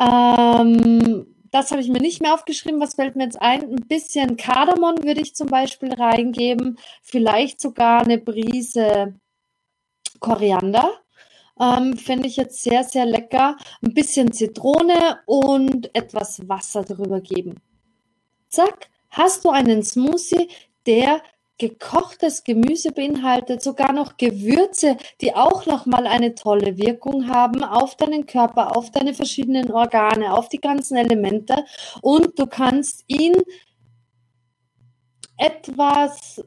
Ähm, 0.00 1.26
das 1.52 1.70
habe 1.70 1.80
ich 1.80 1.88
mir 1.88 2.00
nicht 2.00 2.20
mehr 2.20 2.34
aufgeschrieben. 2.34 2.80
Was 2.80 2.94
fällt 2.94 3.14
mir 3.14 3.24
jetzt 3.24 3.40
ein? 3.40 3.62
Ein 3.62 3.86
bisschen 3.88 4.36
Kardamom 4.36 5.04
würde 5.04 5.20
ich 5.20 5.36
zum 5.36 5.48
Beispiel 5.48 5.94
reingeben. 5.94 6.78
Vielleicht 7.02 7.60
sogar 7.60 8.02
eine 8.02 8.18
Brise 8.18 9.14
Koriander. 10.18 10.92
Ähm, 11.60 11.96
Finde 11.96 12.28
ich 12.28 12.36
jetzt 12.36 12.62
sehr, 12.62 12.84
sehr 12.84 13.06
lecker. 13.06 13.56
Ein 13.82 13.94
bisschen 13.94 14.32
Zitrone 14.32 15.18
und 15.26 15.94
etwas 15.94 16.48
Wasser 16.48 16.84
drüber 16.84 17.20
geben. 17.20 17.60
Zack, 18.48 18.88
hast 19.10 19.44
du 19.44 19.50
einen 19.50 19.82
Smoothie, 19.82 20.48
der 20.86 21.22
gekochtes 21.58 22.44
Gemüse 22.44 22.92
beinhaltet, 22.92 23.62
sogar 23.62 23.92
noch 23.92 24.16
Gewürze, 24.16 24.96
die 25.20 25.34
auch 25.34 25.66
nochmal 25.66 26.06
eine 26.06 26.34
tolle 26.34 26.78
Wirkung 26.78 27.28
haben 27.28 27.64
auf 27.64 27.96
deinen 27.96 28.26
Körper, 28.26 28.76
auf 28.76 28.90
deine 28.92 29.12
verschiedenen 29.12 29.72
Organe, 29.72 30.32
auf 30.32 30.48
die 30.48 30.60
ganzen 30.60 30.96
Elemente. 30.96 31.64
Und 32.00 32.38
du 32.38 32.46
kannst 32.46 33.04
ihn 33.08 33.34
etwas 35.36 36.42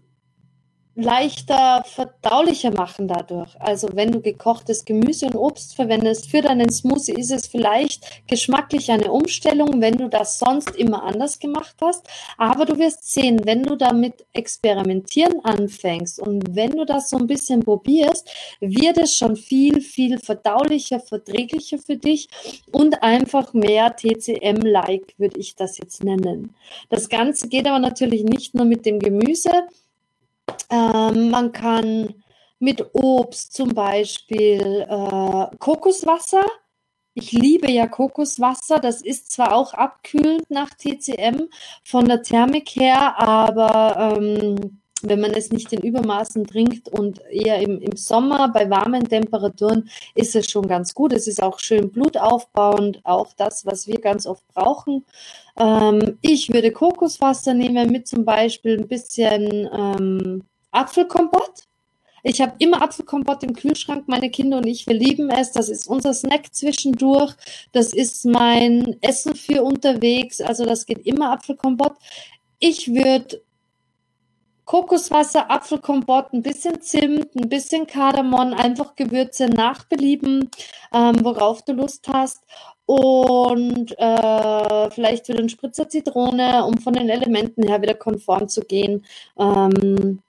leichter 0.95 1.83
verdaulicher 1.85 2.71
machen 2.71 3.07
dadurch. 3.07 3.49
Also 3.59 3.89
wenn 3.93 4.11
du 4.11 4.19
gekochtes 4.19 4.83
Gemüse 4.83 5.27
und 5.27 5.35
Obst 5.35 5.75
verwendest 5.75 6.29
für 6.29 6.41
deinen 6.41 6.69
Smoothie, 6.69 7.13
ist 7.13 7.31
es 7.31 7.47
vielleicht 7.47 8.27
geschmacklich 8.27 8.91
eine 8.91 9.11
Umstellung, 9.11 9.81
wenn 9.81 9.97
du 9.97 10.09
das 10.09 10.37
sonst 10.37 10.75
immer 10.75 11.03
anders 11.03 11.39
gemacht 11.39 11.75
hast. 11.81 12.05
Aber 12.37 12.65
du 12.65 12.77
wirst 12.77 13.09
sehen, 13.09 13.41
wenn 13.45 13.63
du 13.63 13.77
damit 13.77 14.25
experimentieren 14.33 15.39
anfängst 15.45 16.19
und 16.19 16.55
wenn 16.55 16.71
du 16.71 16.85
das 16.85 17.09
so 17.09 17.17
ein 17.17 17.27
bisschen 17.27 17.61
probierst, 17.61 18.29
wird 18.59 18.97
es 18.97 19.15
schon 19.15 19.37
viel, 19.37 19.81
viel 19.81 20.19
verdaulicher, 20.19 20.99
verträglicher 20.99 21.77
für 21.77 21.95
dich 21.95 22.27
und 22.71 23.01
einfach 23.01 23.53
mehr 23.53 23.95
TCM-like, 23.95 25.15
würde 25.17 25.39
ich 25.39 25.55
das 25.55 25.77
jetzt 25.77 26.03
nennen. 26.03 26.53
Das 26.89 27.07
Ganze 27.07 27.47
geht 27.47 27.67
aber 27.67 27.79
natürlich 27.79 28.23
nicht 28.23 28.55
nur 28.55 28.65
mit 28.65 28.85
dem 28.85 28.99
Gemüse, 28.99 29.51
ähm, 30.71 31.29
man 31.29 31.51
kann 31.51 32.15
mit 32.59 32.93
Obst 32.93 33.53
zum 33.53 33.69
Beispiel 33.69 34.85
äh, 34.87 35.57
Kokoswasser. 35.57 36.45
Ich 37.13 37.31
liebe 37.31 37.69
ja 37.69 37.87
Kokoswasser. 37.87 38.79
Das 38.79 39.01
ist 39.01 39.31
zwar 39.31 39.53
auch 39.53 39.73
abkühlend 39.73 40.49
nach 40.49 40.69
TCM 40.69 41.49
von 41.83 42.05
der 42.05 42.21
Thermik 42.21 42.69
her, 42.69 43.19
aber 43.19 44.15
ähm, 44.17 44.81
wenn 45.03 45.19
man 45.19 45.31
es 45.31 45.51
nicht 45.51 45.73
in 45.73 45.81
Übermaßen 45.81 46.45
trinkt 46.45 46.87
und 46.89 47.19
eher 47.29 47.59
im, 47.59 47.81
im 47.81 47.95
Sommer 47.97 48.49
bei 48.49 48.69
warmen 48.69 49.07
Temperaturen, 49.07 49.89
ist 50.15 50.35
es 50.35 50.49
schon 50.49 50.67
ganz 50.67 50.93
gut. 50.93 51.13
Es 51.13 51.27
ist 51.27 51.41
auch 51.41 51.59
schön 51.59 51.91
blutaufbauend, 51.91 53.01
auch 53.03 53.33
das, 53.33 53.65
was 53.65 53.87
wir 53.87 53.99
ganz 53.99 54.25
oft 54.25 54.47
brauchen. 54.49 55.05
Ähm, 55.57 56.17
ich 56.21 56.53
würde 56.53 56.71
Kokoswasser 56.71 57.53
nehmen 57.53 57.91
mit 57.91 58.07
zum 58.07 58.25
Beispiel 58.25 58.79
ein 58.79 58.87
bisschen 58.87 59.69
ähm, 59.73 60.43
Apfelkompott. 60.71 61.67
Ich 62.23 62.39
habe 62.41 62.53
immer 62.59 62.81
Apfelkompott 62.81 63.43
im 63.43 63.53
Kühlschrank. 63.53 64.07
Meine 64.07 64.29
Kinder 64.29 64.57
und 64.57 64.67
ich, 64.67 64.85
wir 64.87 64.93
lieben 64.93 65.29
es. 65.29 65.51
Das 65.51 65.69
ist 65.69 65.87
unser 65.87 66.13
Snack 66.13 66.53
zwischendurch. 66.53 67.33
Das 67.71 67.93
ist 67.93 68.25
mein 68.25 68.97
Essen 69.01 69.35
für 69.35 69.63
unterwegs. 69.63 70.39
Also 70.41 70.65
das 70.65 70.85
geht 70.85 71.05
immer 71.05 71.31
Apfelkompott. 71.31 71.93
Ich 72.59 72.93
würde 72.93 73.41
Kokoswasser, 74.65 75.51
Apfelkompott, 75.51 76.31
ein 76.31 76.43
bisschen 76.43 76.79
Zimt, 76.81 77.35
ein 77.35 77.49
bisschen 77.49 77.87
Kardamom, 77.87 78.53
einfach 78.53 78.95
Gewürze 78.95 79.47
nach 79.47 79.83
Belieben, 79.85 80.49
ähm, 80.93 81.15
worauf 81.23 81.63
du 81.63 81.73
Lust 81.73 82.07
hast. 82.07 82.43
Und 82.85 83.97
äh, 83.97 84.89
vielleicht 84.91 85.27
wieder 85.27 85.39
ein 85.39 85.49
Spritzer 85.49 85.89
Zitrone, 85.89 86.63
um 86.65 86.77
von 86.77 86.93
den 86.93 87.09
Elementen 87.09 87.67
her 87.67 87.81
wieder 87.81 87.95
konform 87.95 88.47
zu 88.47 88.61
gehen. 88.61 89.05
Ähm, 89.37 90.21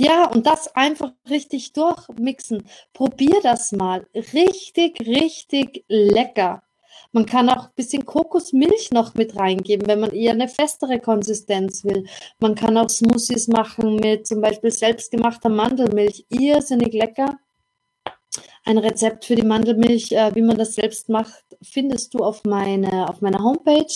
ja, 0.00 0.30
und 0.30 0.46
das 0.46 0.76
einfach 0.76 1.10
richtig 1.28 1.72
durchmixen. 1.72 2.62
Probier 2.92 3.40
das 3.42 3.72
mal. 3.72 4.06
Richtig, 4.14 5.00
richtig 5.00 5.84
lecker. 5.88 6.62
Man 7.10 7.26
kann 7.26 7.48
auch 7.48 7.64
ein 7.64 7.74
bisschen 7.74 8.06
Kokosmilch 8.06 8.92
noch 8.92 9.14
mit 9.14 9.34
reingeben, 9.34 9.88
wenn 9.88 9.98
man 9.98 10.12
eher 10.12 10.30
eine 10.30 10.46
festere 10.46 11.00
Konsistenz 11.00 11.82
will. 11.82 12.04
Man 12.38 12.54
kann 12.54 12.76
auch 12.76 12.88
Smoothies 12.88 13.48
machen 13.48 13.96
mit 13.96 14.24
zum 14.28 14.40
Beispiel 14.40 14.70
selbstgemachter 14.70 15.48
Mandelmilch. 15.48 16.26
Irrsinnig 16.28 16.92
lecker. 16.92 17.36
Ein 18.64 18.78
Rezept 18.78 19.24
für 19.24 19.34
die 19.34 19.42
Mandelmilch, 19.46 20.12
äh, 20.12 20.32
wie 20.36 20.42
man 20.42 20.58
das 20.58 20.76
selbst 20.76 21.08
macht, 21.08 21.42
findest 21.60 22.14
du 22.14 22.18
auf, 22.18 22.44
meine, 22.44 23.08
auf 23.08 23.20
meiner 23.20 23.42
Homepage. 23.42 23.92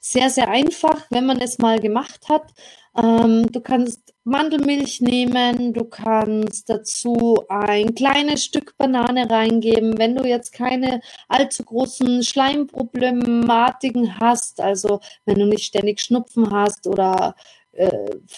Sehr, 0.00 0.30
sehr 0.30 0.48
einfach, 0.48 1.06
wenn 1.10 1.26
man 1.26 1.42
es 1.42 1.58
mal 1.58 1.80
gemacht 1.80 2.30
hat. 2.30 2.54
Ähm, 2.96 3.50
du 3.50 3.60
kannst 3.60 4.14
Mandelmilch 4.24 5.00
nehmen, 5.00 5.72
du 5.74 5.84
kannst 5.84 6.70
dazu 6.70 7.44
ein 7.48 7.94
kleines 7.94 8.44
Stück 8.44 8.76
Banane 8.78 9.28
reingeben. 9.28 9.98
Wenn 9.98 10.14
du 10.14 10.24
jetzt 10.24 10.52
keine 10.52 11.00
allzu 11.28 11.64
großen 11.64 12.22
Schleimproblematiken 12.22 14.18
hast, 14.20 14.60
also 14.60 15.00
wenn 15.26 15.38
du 15.40 15.46
nicht 15.46 15.64
ständig 15.64 16.00
Schnupfen 16.00 16.50
hast 16.52 16.86
oder 16.86 17.34
äh, 17.76 17.90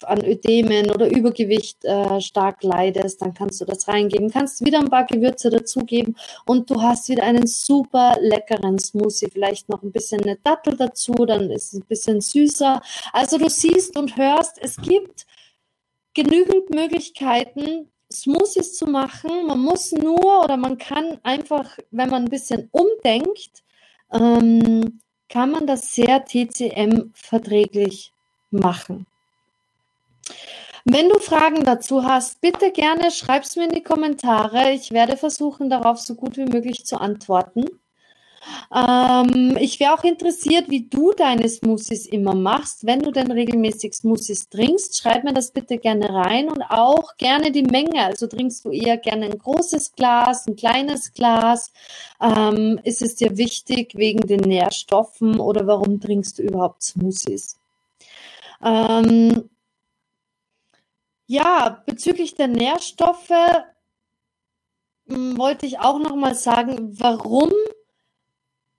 an 0.03 0.25
Ödemen 0.25 0.91
oder 0.91 1.09
Übergewicht 1.09 1.85
äh, 1.85 2.21
stark 2.21 2.63
leidest, 2.63 3.23
dann 3.23 3.35
kannst 3.35 3.61
du 3.61 3.65
das 3.65 3.89
reingeben. 3.89 4.31
Kannst 4.31 4.65
wieder 4.65 4.79
ein 4.79 4.91
paar 4.91 5.05
Gewürze 5.05 5.51
dazugeben 5.51 6.17
und 6.47 6.71
du 6.71 6.81
hast 6.83 7.09
wieder 7.09 7.25
einen 7.25 7.47
super 7.47 8.17
leckeren 8.21 8.79
Smoothie. 8.79 9.31
Vielleicht 9.31 9.69
noch 9.69 9.83
ein 9.83 9.93
bisschen 9.93 10.23
eine 10.23 10.37
Dattel 10.37 10.77
dazu, 10.77 11.13
dann 11.13 11.51
ist 11.51 11.73
es 11.73 11.81
ein 11.81 11.87
bisschen 11.87 12.21
süßer. 12.21 12.81
Also 13.13 13.39
du 13.39 13.49
siehst 13.49 13.97
und 13.97 14.17
hörst, 14.17 14.59
es 14.61 14.77
gibt 14.77 15.27
genügend 16.15 16.71
Möglichkeiten, 16.71 17.91
Smoothies 18.13 18.75
zu 18.75 18.87
machen. 18.87 19.47
Man 19.47 19.61
muss 19.61 19.93
nur 19.93 20.45
oder 20.45 20.57
man 20.57 20.79
kann 20.79 21.19
einfach, 21.23 21.79
wenn 21.91 22.11
man 22.11 22.25
ein 22.25 22.31
bisschen 22.31 22.69
umdenkt, 22.73 23.65
ähm, 24.13 25.01
kann 25.29 25.51
man 25.51 25.67
das 25.67 25.95
sehr 25.95 26.25
TCM 26.25 27.13
verträglich 27.15 28.13
machen. 28.51 29.07
Wenn 30.85 31.09
du 31.09 31.19
Fragen 31.19 31.65
dazu 31.65 32.05
hast, 32.05 32.41
bitte 32.41 32.71
gerne 32.71 33.11
schreib 33.11 33.43
es 33.43 33.57
mir 33.57 33.65
in 33.65 33.75
die 33.75 33.83
Kommentare. 33.83 34.71
Ich 34.73 34.93
werde 34.93 35.17
versuchen, 35.17 35.69
darauf 35.69 35.99
so 35.99 36.15
gut 36.15 36.37
wie 36.37 36.45
möglich 36.45 36.85
zu 36.85 37.01
antworten. 37.01 37.65
Ähm, 38.75 39.57
ich 39.61 39.81
wäre 39.81 39.95
auch 39.95 40.05
interessiert, 40.05 40.71
wie 40.71 40.89
du 40.89 41.13
deine 41.13 41.49
Smoothies 41.49 42.07
immer 42.07 42.35
machst. 42.35 42.87
Wenn 42.87 43.01
du 43.01 43.11
denn 43.11 43.31
regelmäßig 43.31 43.95
Smoothies 43.95 44.49
trinkst, 44.49 44.99
schreib 44.99 45.25
mir 45.25 45.33
das 45.33 45.51
bitte 45.51 45.79
gerne 45.79 46.09
rein 46.09 46.49
und 46.49 46.63
auch 46.63 47.17
gerne 47.17 47.51
die 47.51 47.63
Menge. 47.65 48.05
Also 48.05 48.27
trinkst 48.27 48.65
du 48.65 48.71
eher 48.71 48.97
gerne 48.97 49.27
ein 49.27 49.39
großes 49.39 49.93
Glas, 49.93 50.47
ein 50.47 50.57
kleines 50.57 51.13
Glas? 51.13 51.73
Ähm, 52.21 52.79
ist 52.85 53.03
es 53.03 53.17
dir 53.17 53.37
wichtig 53.37 53.95
wegen 53.97 54.27
den 54.27 54.41
Nährstoffen 54.41 55.41
oder 55.41 55.67
warum 55.67 56.01
trinkst 56.01 56.39
du 56.39 56.43
überhaupt 56.43 56.83
Smoothies? 56.83 57.59
Ähm, 58.65 59.51
ja, 61.27 61.83
bezüglich 61.87 62.35
der 62.35 62.49
Nährstoffe 62.49 63.31
hm, 65.09 65.39
wollte 65.39 65.67
ich 65.67 65.79
auch 65.79 65.99
noch 65.99 66.17
mal 66.17 66.35
sagen, 66.35 66.99
warum 66.99 67.51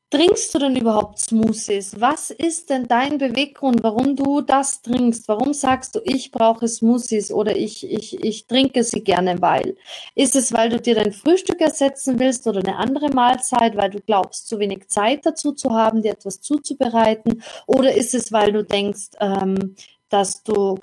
trinkst 0.10 0.54
du 0.56 0.60
denn 0.60 0.76
überhaupt 0.76 1.20
Smoothies? 1.20 2.00
Was 2.00 2.32
ist 2.32 2.70
denn 2.70 2.88
dein 2.88 3.18
Beweggrund, 3.18 3.84
warum 3.84 4.16
du 4.16 4.42
das 4.42 4.82
trinkst? 4.82 5.28
Warum 5.28 5.54
sagst 5.54 5.96
du, 5.96 6.02
ich 6.04 6.32
brauche 6.32 6.68
Smoothies 6.68 7.32
oder 7.32 7.56
ich, 7.56 7.90
ich, 7.90 8.24
ich 8.24 8.48
trinke 8.48 8.84
sie 8.84 9.04
gerne, 9.04 9.42
weil? 9.42 9.76
Ist 10.16 10.36
es, 10.36 10.54
weil 10.54 10.70
du 10.70 10.80
dir 10.80 10.96
dein 10.96 11.12
Frühstück 11.12 11.60
ersetzen 11.62 12.20
willst 12.20 12.48
oder 12.48 12.60
eine 12.60 12.78
andere 12.78 13.10
Mahlzeit, 13.10 13.76
weil 13.76 13.90
du 13.90 14.00
glaubst, 14.00 14.48
zu 14.48 14.60
wenig 14.60 14.88
Zeit 14.88 15.26
dazu 15.26 15.52
zu 15.52 15.72
haben, 15.72 16.02
dir 16.02 16.12
etwas 16.12 16.42
zuzubereiten? 16.42 17.44
Oder 17.66 17.94
ist 17.94 18.14
es, 18.14 18.32
weil 18.32 18.54
du 18.54 18.64
denkst, 18.64 19.10
ähm, 19.20 19.76
dass 20.10 20.44
du 20.44 20.80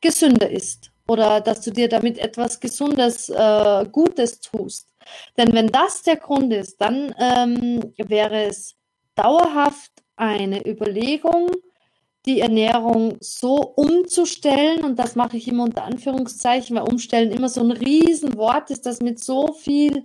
gesünder 0.00 0.50
isst? 0.50 0.91
Oder 1.12 1.42
dass 1.42 1.60
du 1.60 1.70
dir 1.70 1.90
damit 1.90 2.16
etwas 2.16 2.58
Gesundes, 2.58 3.28
äh, 3.28 3.84
Gutes 3.92 4.40
tust? 4.40 4.88
Denn 5.36 5.52
wenn 5.52 5.66
das 5.66 6.02
der 6.02 6.16
Grund 6.16 6.54
ist, 6.54 6.80
dann 6.80 7.14
ähm, 7.18 7.92
wäre 7.98 8.44
es 8.44 8.76
dauerhaft 9.14 9.92
eine 10.16 10.66
Überlegung, 10.66 11.50
die 12.24 12.40
Ernährung 12.40 13.18
so 13.20 13.56
umzustellen, 13.56 14.84
und 14.84 14.98
das 14.98 15.14
mache 15.14 15.36
ich 15.36 15.48
immer 15.48 15.64
unter 15.64 15.84
Anführungszeichen, 15.84 16.76
weil 16.76 16.90
umstellen 16.90 17.30
immer 17.30 17.50
so 17.50 17.60
ein 17.60 17.72
Riesenwort 17.72 18.70
ist, 18.70 18.86
das 18.86 19.02
mit 19.02 19.22
so 19.22 19.52
viel, 19.52 20.04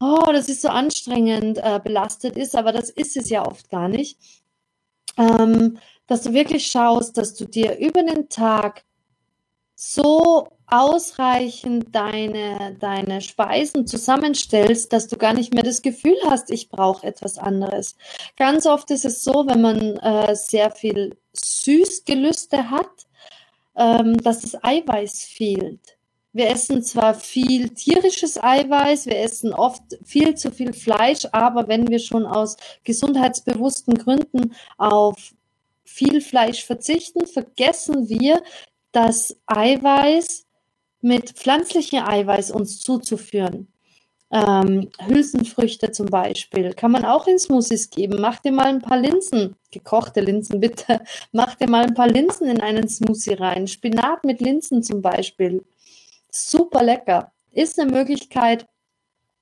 oh, 0.00 0.32
das 0.32 0.48
ist 0.48 0.62
so 0.62 0.68
anstrengend 0.68 1.58
äh, 1.58 1.78
belastet 1.78 2.36
ist, 2.36 2.56
aber 2.56 2.72
das 2.72 2.90
ist 2.90 3.16
es 3.16 3.30
ja 3.30 3.46
oft 3.46 3.70
gar 3.70 3.88
nicht. 3.88 4.18
Ähm, 5.16 5.78
dass 6.08 6.22
du 6.22 6.32
wirklich 6.32 6.66
schaust, 6.66 7.16
dass 7.18 7.34
du 7.34 7.44
dir 7.44 7.78
über 7.78 8.02
den 8.02 8.28
Tag 8.28 8.84
so 9.80 10.48
ausreichend 10.66 11.94
deine, 11.94 12.76
deine 12.78 13.22
Speisen 13.22 13.86
zusammenstellst, 13.86 14.92
dass 14.92 15.08
du 15.08 15.16
gar 15.16 15.32
nicht 15.32 15.54
mehr 15.54 15.62
das 15.62 15.80
Gefühl 15.80 16.16
hast, 16.26 16.50
ich 16.50 16.68
brauche 16.68 17.06
etwas 17.06 17.38
anderes. 17.38 17.96
Ganz 18.36 18.66
oft 18.66 18.90
ist 18.90 19.06
es 19.06 19.24
so, 19.24 19.46
wenn 19.46 19.62
man 19.62 19.96
äh, 19.96 20.36
sehr 20.36 20.70
viel 20.70 21.16
Süßgelüste 21.32 22.70
hat, 22.70 23.06
ähm, 23.74 24.18
dass 24.18 24.40
das 24.42 24.62
Eiweiß 24.62 25.24
fehlt. 25.24 25.80
Wir 26.32 26.50
essen 26.50 26.82
zwar 26.82 27.14
viel 27.14 27.70
tierisches 27.70 28.40
Eiweiß, 28.40 29.06
wir 29.06 29.18
essen 29.18 29.54
oft 29.54 29.82
viel 30.04 30.36
zu 30.36 30.52
viel 30.52 30.74
Fleisch, 30.74 31.26
aber 31.32 31.68
wenn 31.68 31.88
wir 31.88 31.98
schon 31.98 32.26
aus 32.26 32.56
gesundheitsbewussten 32.84 33.94
Gründen 33.94 34.54
auf 34.76 35.32
viel 35.84 36.20
Fleisch 36.20 36.64
verzichten, 36.64 37.26
vergessen 37.26 38.08
wir, 38.08 38.42
dass 38.92 39.36
Eiweiß 39.46 40.46
mit 41.00 41.30
pflanzlichem 41.30 42.04
Eiweiß 42.04 42.50
uns 42.50 42.80
zuzuführen. 42.80 43.68
Ähm, 44.32 44.90
Hülsenfrüchte 45.04 45.90
zum 45.90 46.06
Beispiel 46.06 46.72
kann 46.72 46.92
man 46.92 47.04
auch 47.04 47.26
in 47.26 47.38
Smoothies 47.38 47.90
geben. 47.90 48.20
Mach 48.20 48.38
dir 48.38 48.52
mal 48.52 48.66
ein 48.66 48.80
paar 48.80 48.98
Linsen, 48.98 49.56
gekochte 49.72 50.20
Linsen 50.20 50.60
bitte. 50.60 51.00
Mach 51.32 51.56
dir 51.56 51.68
mal 51.68 51.84
ein 51.84 51.94
paar 51.94 52.08
Linsen 52.08 52.48
in 52.48 52.60
einen 52.60 52.88
Smoothie 52.88 53.34
rein. 53.34 53.66
Spinat 53.66 54.24
mit 54.24 54.40
Linsen 54.40 54.84
zum 54.84 55.02
Beispiel. 55.02 55.64
Super 56.30 56.84
lecker. 56.84 57.32
Ist 57.50 57.80
eine 57.80 57.90
Möglichkeit, 57.90 58.68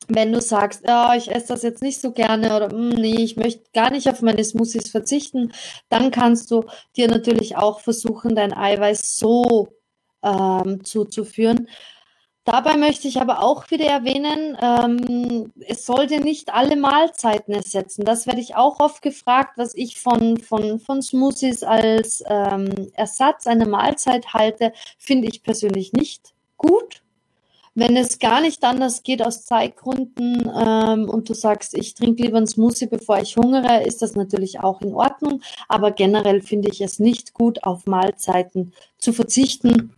wenn 0.09 0.33
du 0.33 0.41
sagst, 0.41 0.83
oh, 0.87 1.13
ich 1.17 1.31
esse 1.31 1.49
das 1.49 1.63
jetzt 1.63 1.83
nicht 1.83 2.01
so 2.01 2.13
gerne 2.13 2.57
oder 2.57 2.75
mm, 2.75 2.89
nee, 2.91 3.23
ich 3.23 3.37
möchte 3.37 3.65
gar 3.73 3.91
nicht 3.91 4.09
auf 4.09 4.23
meine 4.23 4.43
Smoothies 4.43 4.91
verzichten, 4.91 5.53
dann 5.89 6.11
kannst 6.11 6.51
du 6.51 6.65
dir 6.97 7.09
natürlich 7.09 7.57
auch 7.57 7.81
versuchen, 7.81 8.35
dein 8.35 8.53
Eiweiß 8.55 9.17
so 9.17 9.69
ähm, 10.23 10.85
zuzuführen. 10.85 11.69
Dabei 12.45 12.79
möchte 12.79 13.09
ich 13.09 13.21
aber 13.21 13.43
auch 13.43 13.71
wieder 13.71 13.85
erwähnen, 13.85 14.57
ähm, 14.63 15.53
es 15.67 15.85
soll 15.85 16.07
dir 16.07 16.21
nicht 16.21 16.55
alle 16.55 16.77
Mahlzeiten 16.77 17.53
ersetzen. 17.53 18.07
Das 18.07 18.27
werde 18.27 18.41
ich 18.41 18.57
auch 18.57 18.81
oft 18.81 19.03
gefragt, 19.03 19.59
was 19.59 19.75
ich 19.75 20.01
von, 20.01 20.39
von, 20.39 20.81
von 20.81 21.03
Smoothies 21.03 21.63
als 21.63 22.25
ähm, 22.27 22.91
Ersatz 22.95 23.47
einer 23.47 23.69
Mahlzeit 23.69 24.33
halte, 24.33 24.73
finde 24.97 25.29
ich 25.29 25.43
persönlich 25.43 25.93
nicht 25.93 26.33
gut. 26.57 27.03
Wenn 27.79 27.97
es 27.97 28.19
gar 28.19 28.41
nicht 28.41 28.65
anders 28.65 29.05
geht 29.05 29.25
aus 29.25 29.45
Zeitgründen 29.45 30.51
ähm, 30.53 31.09
und 31.09 31.29
du 31.29 31.35
sagst, 31.35 31.79
ich 31.79 31.95
trinke 31.95 32.25
lieber 32.25 32.39
einen 32.39 32.49
Smoothie, 32.49 32.87
bevor 32.87 33.21
ich 33.21 33.37
hungere, 33.37 33.85
ist 33.85 34.03
das 34.03 34.17
natürlich 34.17 34.59
auch 34.59 34.81
in 34.81 34.93
Ordnung. 34.93 35.43
Aber 35.69 35.93
generell 35.93 36.43
finde 36.43 36.71
ich 36.71 36.81
es 36.81 36.99
nicht 36.99 37.35
gut, 37.35 37.63
auf 37.63 37.87
Mahlzeiten 37.87 38.73
zu 38.99 39.13
verzichten 39.13 39.95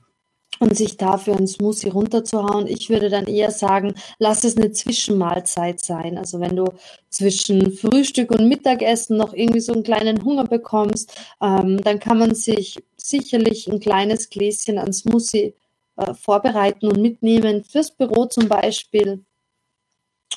und 0.58 0.76
sich 0.76 0.98
dafür 0.98 1.36
einen 1.38 1.46
Smoothie 1.46 1.88
runterzuhauen. 1.88 2.66
Ich 2.66 2.90
würde 2.90 3.08
dann 3.08 3.24
eher 3.24 3.50
sagen, 3.50 3.94
lass 4.18 4.44
es 4.44 4.58
eine 4.58 4.72
Zwischenmahlzeit 4.72 5.80
sein. 5.80 6.18
Also 6.18 6.38
wenn 6.38 6.56
du 6.56 6.66
zwischen 7.08 7.72
Frühstück 7.72 8.30
und 8.30 8.46
Mittagessen 8.46 9.16
noch 9.16 9.32
irgendwie 9.32 9.60
so 9.60 9.72
einen 9.72 9.84
kleinen 9.84 10.22
Hunger 10.22 10.44
bekommst, 10.44 11.18
ähm, 11.40 11.80
dann 11.82 11.98
kann 11.98 12.18
man 12.18 12.34
sich 12.34 12.78
sicherlich 12.98 13.68
ein 13.68 13.80
kleines 13.80 14.28
Gläschen 14.28 14.76
an 14.76 14.92
Smoothie 14.92 15.54
äh, 16.00 16.14
vorbereiten 16.14 16.88
und 16.88 17.00
mitnehmen. 17.00 17.64
Fürs 17.64 17.90
Büro 17.90 18.26
zum 18.26 18.48
Beispiel 18.48 19.24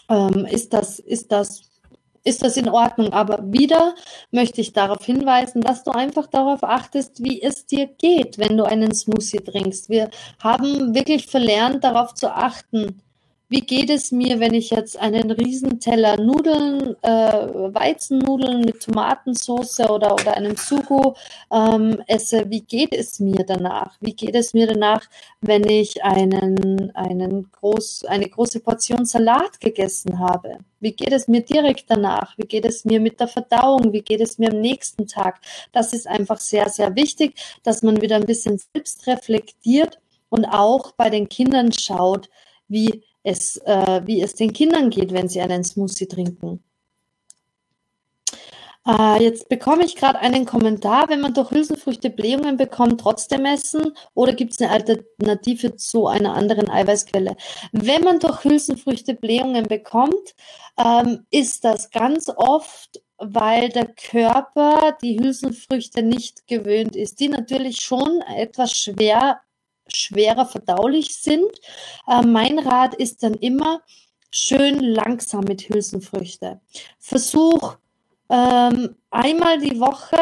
ähm, 0.10 0.45
ist, 0.45 0.73
das, 0.73 0.99
ist, 0.99 1.32
das, 1.32 1.62
ist 2.23 2.43
das 2.43 2.58
in 2.58 2.69
Ordnung. 2.69 3.13
Aber 3.13 3.39
wieder 3.52 3.95
möchte 4.32 4.62
ich 4.62 4.73
darauf 4.73 5.04
hinweisen, 5.06 5.62
dass 5.62 5.84
du 5.84 5.91
einfach 5.91 6.28
darauf 6.28 6.63
achtest, 6.63 7.23
wie 7.23 7.41
es 7.41 7.65
dir 7.65 7.88
geht, 7.88 8.38
wenn 8.38 8.58
du 8.58 8.63
einen 8.63 8.93
Smoothie 8.93 9.39
trinkst. 9.39 9.89
Wir 9.89 10.10
haben 10.39 10.95
wirklich 10.95 11.28
verlernt, 11.28 11.84
darauf 11.84 12.13
zu 12.13 12.34
achten, 12.34 13.02
wie 13.54 13.62
geht 13.62 13.92
es 13.92 14.12
mir, 14.12 14.39
wenn 14.39 14.56
ich 14.56 14.72
jetzt 14.72 14.98
einen 14.98 15.30
Riesenteller 15.30 16.20
Nudeln, 16.20 16.96
äh, 17.04 17.12
Weizennudeln 17.12 18.62
mit 18.62 18.82
Tomatensauce 18.82 19.82
oder, 19.82 20.16
oder 20.16 20.36
einem 20.36 20.56
Sugo 20.58 21.16
ähm, 21.52 22.02
esse? 22.08 22.50
Wie 22.50 22.62
geht 22.62 22.96
es 22.96 23.20
mir 23.20 23.46
danach? 23.46 23.96
Wie 24.02 24.16
geht 24.16 24.34
es 24.34 24.56
mir 24.56 24.66
danach, 24.66 25.08
wenn 25.42 25.70
ich 25.70 26.04
einen, 26.04 26.96
einen 26.96 27.52
groß, 27.52 28.06
eine 28.06 28.28
große 28.28 28.60
Portion 28.60 29.06
Salat 29.06 29.60
gegessen 29.60 30.18
habe? 30.18 30.58
Wie 30.80 30.94
geht 30.94 31.13
es 31.13 31.28
mir 31.28 31.42
direkt 31.42 31.92
danach? 31.92 32.36
Wie 32.39 32.48
geht 32.48 32.66
es 32.66 32.86
mir 32.86 33.00
mit 33.00 33.20
der 33.20 33.28
Verdauung? 33.28 33.94
Wie 33.94 34.02
geht 34.02 34.22
es 34.22 34.39
mir 34.39 34.52
am 34.52 34.62
nächsten 34.62 35.06
Tag? 35.06 35.39
Das 35.72 35.94
ist 35.94 36.08
einfach 36.08 36.39
sehr, 36.39 36.70
sehr 36.70 36.96
wichtig, 36.96 37.36
dass 37.62 37.84
man 37.84 38.02
wieder 38.02 38.16
ein 38.16 38.26
bisschen 38.26 38.60
selbst 38.74 39.06
reflektiert 39.06 40.00
und 40.30 40.46
auch 40.46 40.94
bei 40.94 41.12
den 41.12 41.30
Kindern 41.30 41.72
schaut, 41.72 42.32
wie 42.68 43.04
es, 43.24 43.58
äh, 43.58 44.02
wie 44.06 44.22
es 44.22 44.36
den 44.36 44.54
Kindern 44.54 44.90
geht, 44.90 45.14
wenn 45.14 45.28
sie 45.28 45.42
einen 45.42 45.64
Smoothie 45.64 46.08
trinken. 46.08 46.64
Äh, 48.86 49.24
jetzt 49.24 49.48
bekomme 49.48 49.86
ich 49.86 49.96
gerade 49.96 50.20
einen 50.20 50.46
Kommentar, 50.46 51.08
wenn 51.08 51.22
man 51.22 51.34
durch 51.34 51.52
Hülsenfrüchte 51.52 52.10
Blähungen 52.10 52.58
bekommt, 52.58 53.00
trotzdem 53.00 53.46
essen 53.46 53.96
oder 54.14 54.34
gibt 54.34 54.54
es 54.54 54.62
eine 54.62 54.72
Alternative 54.72 55.78
zu 55.78 56.08
einer 56.08 56.34
anderen 56.34 56.70
Eiweißquelle? 56.70 57.38
Wenn 57.72 58.04
man 58.04 58.20
durch 58.20 58.44
Hülsenfrüchte 58.44 59.14
Blähungen 59.14 59.68
bekommt, 59.68 60.36
ähm, 60.78 61.26
ist 61.32 61.64
das 61.64 61.92
ganz 61.92 62.30
oft 62.36 63.02
weil 63.26 63.70
der 63.70 63.88
Körper 63.88 64.98
die 65.02 65.20
Hülsenfrüchte 65.20 66.04
nicht 66.04 66.48
gewöhnt 66.48 66.96
ist, 66.96 67.20
die 67.20 67.30
natürlich 67.30 67.78
schon 67.78 68.22
etwas 68.22 68.74
schwer 68.74 69.40
schwerer 69.88 70.46
verdaulich 70.46 71.15
sind. 71.15 71.52
Äh, 72.08 72.22
mein 72.22 72.60
Rat 72.60 72.96
ist 72.96 73.24
dann 73.24 73.36
immer 73.36 73.82
schön 74.32 74.80
langsam 74.80 75.43
mit 75.43 75.69
Hülsenfrüchte. 75.69 76.60
Versuch 77.00 77.78
ähm, 78.30 78.96
einmal 79.12 79.60
die 79.60 79.80
Woche, 79.80 80.17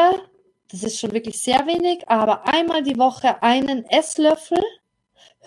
das 0.68 0.82
ist 0.82 1.00
schon 1.00 1.12
wirklich 1.12 1.40
sehr 1.40 1.66
wenig, 1.66 2.08
aber 2.08 2.46
einmal 2.46 2.82
die 2.82 2.98
Woche 2.98 3.42
einen 3.42 3.84
Esslöffel 3.84 4.58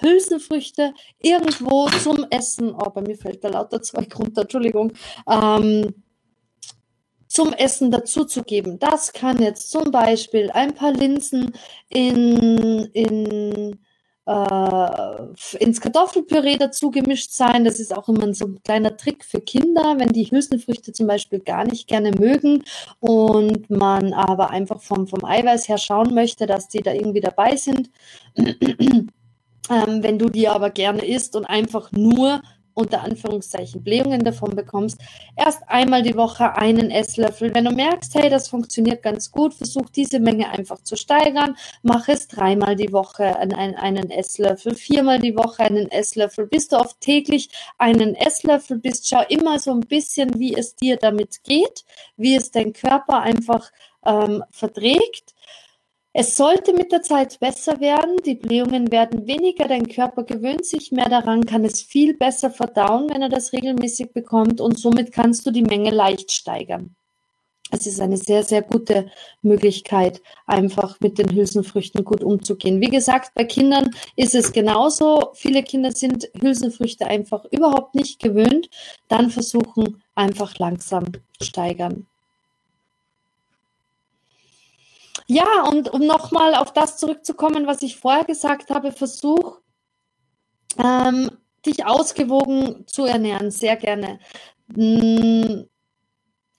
Hülsenfrüchte 0.01 0.93
irgendwo 1.19 1.87
zum 1.89 2.25
Essen, 2.29 2.73
oh, 2.73 2.89
bei 2.89 3.01
mir 3.01 3.15
fällt 3.15 3.43
da 3.43 3.49
lauter 3.49 3.81
Zeug 3.83 4.17
runter, 4.17 4.41
Entschuldigung, 4.41 4.93
ähm, 5.29 6.03
zum 7.27 7.53
Essen 7.53 7.91
dazuzugeben. 7.91 8.79
Das 8.79 9.11
kann 9.11 9.41
jetzt 9.41 9.69
zum 9.69 9.91
Beispiel 9.91 10.51
ein 10.51 10.73
paar 10.73 10.91
Linsen 10.91 11.53
in, 11.89 12.85
in 12.93 13.79
äh, 14.25 15.57
ins 15.59 15.81
Kartoffelpüree 15.81 16.57
dazu 16.57 16.89
gemischt 16.89 17.31
sein. 17.31 17.63
Das 17.63 17.79
ist 17.79 17.95
auch 17.95 18.09
immer 18.09 18.33
so 18.33 18.45
ein 18.45 18.59
kleiner 18.63 18.97
Trick 18.97 19.23
für 19.23 19.39
Kinder, 19.39 19.95
wenn 19.97 20.09
die 20.09 20.29
Hülsenfrüchte 20.29 20.93
zum 20.93 21.07
Beispiel 21.07 21.39
gar 21.39 21.65
nicht 21.65 21.87
gerne 21.87 22.11
mögen 22.11 22.63
und 22.99 23.69
man 23.69 24.13
aber 24.13 24.49
einfach 24.49 24.81
vom, 24.81 25.07
vom 25.07 25.23
Eiweiß 25.23 25.67
her 25.69 25.77
schauen 25.77 26.13
möchte, 26.13 26.47
dass 26.47 26.67
die 26.67 26.81
da 26.81 26.93
irgendwie 26.93 27.21
dabei 27.21 27.55
sind. 27.55 27.89
ähm, 28.35 29.09
wenn 29.69 30.19
du 30.19 30.29
die 30.29 30.47
aber 30.47 30.69
gerne 30.71 31.05
isst 31.05 31.35
und 31.35 31.45
einfach 31.45 31.91
nur 31.91 32.41
unter 32.75 33.01
Anführungszeichen 33.01 33.83
Blähungen 33.83 34.23
davon 34.23 34.55
bekommst, 34.55 34.99
erst 35.35 35.67
einmal 35.67 36.03
die 36.03 36.15
Woche 36.15 36.55
einen 36.55 36.91
Esslöffel. 36.91 37.55
Wenn 37.55 37.65
du 37.65 37.71
merkst, 37.71 38.13
hey, 38.13 38.29
das 38.29 38.49
funktioniert 38.49 39.01
ganz 39.01 39.31
gut, 39.31 39.55
versuch 39.55 39.89
diese 39.89 40.19
Menge 40.19 40.49
einfach 40.49 40.81
zu 40.83 40.95
steigern. 40.95 41.55
Mach 41.81 42.07
es 42.07 42.27
dreimal 42.27 42.75
die 42.75 42.91
Woche 42.91 43.37
einen, 43.37 44.11
Esslöffel, 44.11 44.75
viermal 44.75 45.19
die 45.19 45.35
Woche 45.35 45.63
einen 45.63 45.89
Esslöffel, 45.89 46.45
bis 46.45 46.67
du 46.67 46.75
auf 46.75 46.99
täglich 46.99 47.49
einen 47.77 48.13
Esslöffel 48.13 48.77
bist. 48.77 49.07
Schau 49.07 49.23
immer 49.29 49.57
so 49.57 49.71
ein 49.71 49.79
bisschen, 49.79 50.37
wie 50.37 50.53
es 50.53 50.75
dir 50.75 50.97
damit 50.97 51.43
geht, 51.43 51.85
wie 52.17 52.35
es 52.35 52.51
dein 52.51 52.73
Körper 52.73 53.21
einfach 53.21 53.71
ähm, 54.05 54.43
verträgt 54.51 55.33
es 56.17 56.37
sollte 56.37 56.71
mit 56.71 56.93
der 56.93 57.01
Zeit 57.01 57.41
besser 57.41 57.81
werden, 57.81 58.15
die 58.25 58.35
Blähungen 58.35 58.89
werden 58.89 59.27
weniger, 59.27 59.67
dein 59.67 59.85
Körper 59.85 60.23
gewöhnt 60.23 60.65
sich 60.65 60.93
mehr 60.93 61.09
daran, 61.09 61.45
kann 61.45 61.65
es 61.65 61.81
viel 61.81 62.15
besser 62.15 62.49
verdauen, 62.51 63.09
wenn 63.09 63.21
er 63.21 63.27
das 63.27 63.51
regelmäßig 63.51 64.13
bekommt 64.13 64.61
und 64.61 64.79
somit 64.79 65.11
kannst 65.11 65.45
du 65.45 65.51
die 65.51 65.61
Menge 65.61 65.89
leicht 65.89 66.31
steigern. 66.31 66.95
Es 67.69 67.85
ist 67.85 67.99
eine 67.99 68.15
sehr, 68.15 68.43
sehr 68.43 68.61
gute 68.61 69.11
Möglichkeit, 69.41 70.21
einfach 70.45 71.01
mit 71.01 71.17
den 71.17 71.35
Hülsenfrüchten 71.35 72.05
gut 72.05 72.23
umzugehen. 72.23 72.79
Wie 72.79 72.89
gesagt, 72.89 73.33
bei 73.33 73.43
Kindern 73.43 73.89
ist 74.15 74.35
es 74.35 74.53
genauso. 74.53 75.31
Viele 75.33 75.63
Kinder 75.63 75.91
sind 75.91 76.29
Hülsenfrüchte 76.39 77.07
einfach 77.07 77.43
überhaupt 77.51 77.93
nicht 77.93 78.21
gewöhnt. 78.21 78.69
Dann 79.09 79.31
versuchen 79.31 80.01
einfach 80.13 80.57
langsam 80.59 81.07
steigern. 81.41 82.07
Ja, 85.27 85.63
und 85.67 85.91
um 85.91 86.05
nochmal 86.05 86.53
auf 86.55 86.71
das 86.71 86.97
zurückzukommen, 86.97 87.65
was 87.65 87.81
ich 87.81 87.97
vorher 87.97 88.25
gesagt 88.25 88.69
habe, 88.69 88.91
versuch 88.91 89.59
ähm, 90.77 91.31
dich 91.65 91.85
ausgewogen 91.85 92.85
zu 92.87 93.05
ernähren, 93.05 93.49
sehr 93.49 93.75
gerne. 93.75 94.19
Hm, 94.73 95.67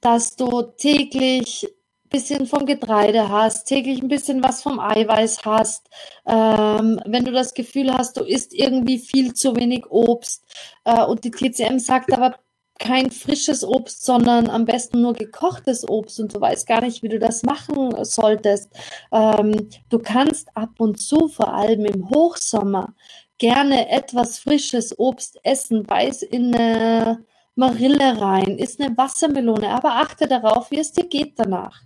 dass 0.00 0.37
du 0.37 0.62
täglich 0.62 1.64
ein 1.64 2.09
bisschen 2.11 2.46
vom 2.46 2.66
Getreide 2.66 3.29
hast, 3.29 3.66
täglich 3.66 4.02
ein 4.02 4.09
bisschen 4.09 4.42
was 4.42 4.62
vom 4.62 4.81
Eiweiß 4.81 5.44
hast. 5.44 5.88
Ähm, 6.26 7.00
wenn 7.05 7.24
du 7.24 7.33
das 7.33 7.55
Gefühl 7.55 7.92
hast, 7.92 8.16
du 8.16 8.24
isst 8.24 8.55
irgendwie 8.55 8.98
viel 8.98 9.35
zu 9.35 9.57
wenig 9.57 9.87
Obst 9.90 10.44
äh, 10.85 11.05
und 11.05 11.24
die 11.24 11.31
TCM 11.31 11.79
sagt 11.79 12.12
aber, 12.12 12.37
kein 12.79 13.11
frisches 13.11 13.65
Obst, 13.65 14.05
sondern 14.05 14.49
am 14.49 14.65
besten 14.65 15.03
nur 15.03 15.15
gekochtes 15.15 15.89
Obst. 15.89 16.21
Und 16.21 16.35
du 16.35 16.41
weißt 16.41 16.67
gar 16.67 16.83
nicht, 16.83 17.03
wie 17.03 17.09
du 17.09 17.19
das 17.19 17.43
machen 17.43 17.95
solltest. 18.05 18.71
Ähm, 19.12 19.69
du 19.89 19.99
kannst 19.99 20.57
ab 20.57 20.71
und 20.79 21.01
zu, 21.01 21.29
vor 21.29 21.55
allem 21.55 21.85
im 21.85 22.11
Hochsommer, 22.11 22.95
gerne 23.39 23.91
etwas 23.91 24.39
frisches 24.39 24.99
Obst 24.99 25.39
essen, 25.43 25.85
beiß 25.85 26.23
in 26.23 26.55
eine 26.55 27.25
Marille 27.55 28.21
rein, 28.21 28.59
isst 28.59 28.81
eine 28.81 28.97
Wassermelone, 28.97 29.69
aber 29.69 29.97
achte 29.97 30.27
darauf, 30.27 30.71
wie 30.71 30.79
es 30.79 30.93
dir 30.93 31.07
geht 31.07 31.39
danach 31.39 31.83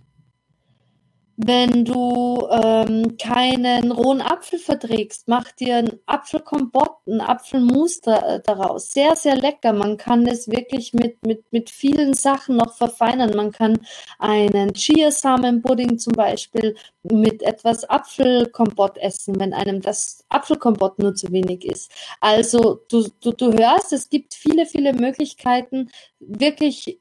wenn 1.43 1.85
du 1.85 2.47
ähm, 2.51 3.17
keinen 3.17 3.91
rohen 3.91 4.21
Apfel 4.21 4.59
verträgst, 4.59 5.27
mach 5.27 5.51
dir 5.51 5.77
einen 5.77 5.99
Apfelkompott, 6.05 6.97
einen 7.07 7.21
Apfelmus 7.21 8.01
da, 8.01 8.35
äh, 8.35 8.41
daraus. 8.41 8.91
Sehr, 8.91 9.15
sehr 9.15 9.35
lecker. 9.35 9.73
Man 9.73 9.97
kann 9.97 10.27
es 10.27 10.49
wirklich 10.49 10.93
mit, 10.93 11.25
mit, 11.25 11.51
mit 11.51 11.71
vielen 11.71 12.13
Sachen 12.13 12.57
noch 12.57 12.75
verfeinern. 12.75 13.35
Man 13.35 13.51
kann 13.51 13.79
einen 14.19 14.73
Chiasamenpudding 14.73 15.97
zum 15.97 16.13
Beispiel 16.13 16.75
mit 17.03 17.41
etwas 17.41 17.89
Apfelkompott 17.89 18.99
essen, 18.99 19.39
wenn 19.39 19.53
einem 19.53 19.81
das 19.81 20.23
Apfelkompott 20.29 20.99
nur 20.99 21.15
zu 21.15 21.31
wenig 21.31 21.65
ist. 21.65 21.91
Also 22.19 22.81
du, 22.89 23.07
du, 23.19 23.31
du 23.31 23.51
hörst, 23.53 23.93
es 23.93 24.09
gibt 24.09 24.35
viele, 24.35 24.67
viele 24.67 24.93
Möglichkeiten, 24.93 25.89
wirklich 26.19 26.99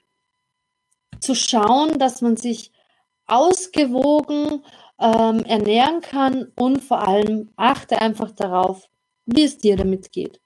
zu 1.20 1.34
schauen, 1.34 1.98
dass 1.98 2.22
man 2.22 2.38
sich 2.38 2.72
ausgewogen 3.30 4.64
ähm, 5.00 5.44
ernähren 5.44 6.00
kann 6.00 6.52
und 6.56 6.82
vor 6.82 7.06
allem 7.06 7.50
achte 7.56 8.00
einfach 8.00 8.30
darauf, 8.32 8.88
wie 9.26 9.44
es 9.44 9.58
dir 9.58 9.76
damit 9.76 10.12
geht. 10.12 10.40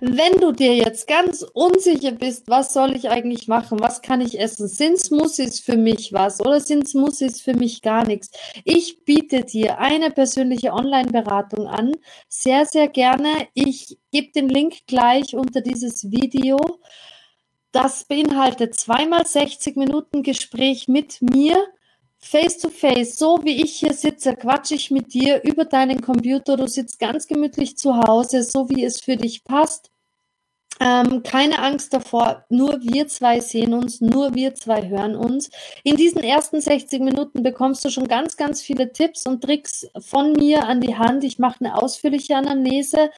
Wenn 0.00 0.40
du 0.40 0.52
dir 0.52 0.74
jetzt 0.74 1.06
ganz 1.06 1.42
unsicher 1.52 2.12
bist, 2.12 2.48
was 2.48 2.72
soll 2.72 2.96
ich 2.96 3.10
eigentlich 3.10 3.46
machen, 3.46 3.78
was 3.80 4.00
kann 4.00 4.22
ich 4.22 4.40
essen, 4.40 4.68
sind 4.68 4.98
Smoothies 4.98 5.60
für 5.60 5.76
mich 5.76 6.14
was 6.14 6.40
oder 6.40 6.60
sind 6.60 6.88
Smoothies 6.88 7.42
für 7.42 7.54
mich 7.54 7.82
gar 7.82 8.06
nichts? 8.06 8.30
Ich 8.64 9.04
biete 9.04 9.44
dir 9.44 9.78
eine 9.78 10.10
persönliche 10.10 10.72
Online-Beratung 10.72 11.66
an, 11.66 11.92
sehr, 12.28 12.64
sehr 12.64 12.88
gerne. 12.88 13.48
Ich 13.52 13.98
gebe 14.10 14.32
den 14.32 14.48
Link 14.48 14.86
gleich 14.86 15.34
unter 15.34 15.60
dieses 15.60 16.10
Video. 16.10 16.58
Das 17.72 18.04
beinhaltet 18.04 18.74
zweimal 18.74 19.26
60 19.26 19.76
Minuten 19.76 20.22
Gespräch 20.22 20.88
mit 20.88 21.22
mir, 21.22 21.56
face 22.18 22.58
to 22.58 22.68
face. 22.68 23.16
So 23.16 23.44
wie 23.44 23.62
ich 23.62 23.76
hier 23.76 23.94
sitze, 23.94 24.34
quatsche 24.34 24.74
ich 24.74 24.90
mit 24.90 25.14
dir 25.14 25.42
über 25.44 25.64
deinen 25.64 26.00
Computer. 26.00 26.56
Du 26.56 26.66
sitzt 26.66 26.98
ganz 26.98 27.28
gemütlich 27.28 27.76
zu 27.78 27.96
Hause, 27.96 28.42
so 28.42 28.68
wie 28.68 28.84
es 28.84 29.00
für 29.00 29.16
dich 29.16 29.44
passt. 29.44 29.90
Ähm, 30.82 31.22
keine 31.22 31.58
Angst 31.58 31.92
davor, 31.92 32.46
nur 32.48 32.80
wir 32.80 33.06
zwei 33.06 33.40
sehen 33.40 33.74
uns, 33.74 34.00
nur 34.00 34.34
wir 34.34 34.54
zwei 34.54 34.88
hören 34.88 35.14
uns. 35.14 35.50
In 35.84 35.96
diesen 35.96 36.22
ersten 36.22 36.60
60 36.60 37.02
Minuten 37.02 37.42
bekommst 37.42 37.84
du 37.84 37.90
schon 37.90 38.08
ganz, 38.08 38.38
ganz 38.38 38.62
viele 38.62 38.90
Tipps 38.90 39.26
und 39.26 39.42
Tricks 39.42 39.86
von 39.98 40.32
mir 40.32 40.66
an 40.66 40.80
die 40.80 40.96
Hand. 40.96 41.22
Ich 41.22 41.38
mache 41.38 41.60
eine 41.60 41.80
ausführliche 41.80 42.34
Anamnese. 42.34 43.10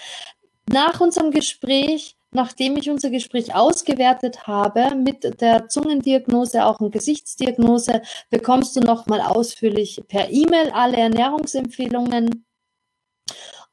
Nach 0.69 1.01
unserem 1.01 1.31
Gespräch 1.31 2.17
nachdem 2.33 2.77
ich 2.77 2.91
unser 2.91 3.11
Gespräch 3.11 3.55
ausgewertet 3.55 4.47
habe 4.47 4.95
mit 4.95 5.41
der 5.41 5.69
Zungendiagnose, 5.69 6.65
auch 6.65 6.81
eine 6.81 6.91
Gesichtsdiagnose, 6.91 8.03
bekommst 8.31 8.77
du 8.77 8.81
nochmal 8.81 9.21
ausführlich 9.21 10.03
per 10.09 10.31
E-Mail 10.31 10.71
alle 10.71 10.97
Ernährungsempfehlungen. 10.97 12.45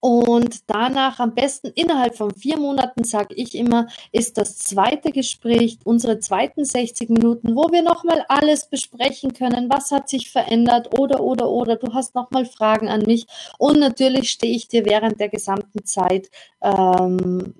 Und 0.01 0.69
danach 0.69 1.19
am 1.19 1.35
besten 1.35 1.71
innerhalb 1.75 2.15
von 2.15 2.33
vier 2.33 2.57
Monaten, 2.57 3.03
sage 3.03 3.35
ich 3.35 3.53
immer, 3.53 3.87
ist 4.13 4.37
das 4.37 4.57
zweite 4.57 5.11
Gespräch, 5.11 5.77
unsere 5.83 6.19
zweiten 6.19 6.63
60 6.63 7.09
Minuten, 7.09 7.53
wo 7.53 7.69
wir 7.71 7.81
nochmal 7.81 8.23
alles 8.29 8.69
besprechen 8.69 9.33
können. 9.33 9.69
Was 9.69 9.91
hat 9.91 10.07
sich 10.07 10.31
verändert 10.31 10.97
oder, 10.97 11.19
oder, 11.19 11.49
oder. 11.49 11.75
Du 11.75 11.93
hast 11.93 12.15
nochmal 12.15 12.45
Fragen 12.45 12.87
an 12.87 13.01
mich. 13.01 13.25
Und 13.57 13.79
natürlich 13.79 14.29
stehe 14.29 14.55
ich 14.55 14.69
dir 14.69 14.85
während 14.85 15.19
der 15.19 15.27
gesamten 15.27 15.83
Zeit 15.83 16.29
ähm, 16.61 17.53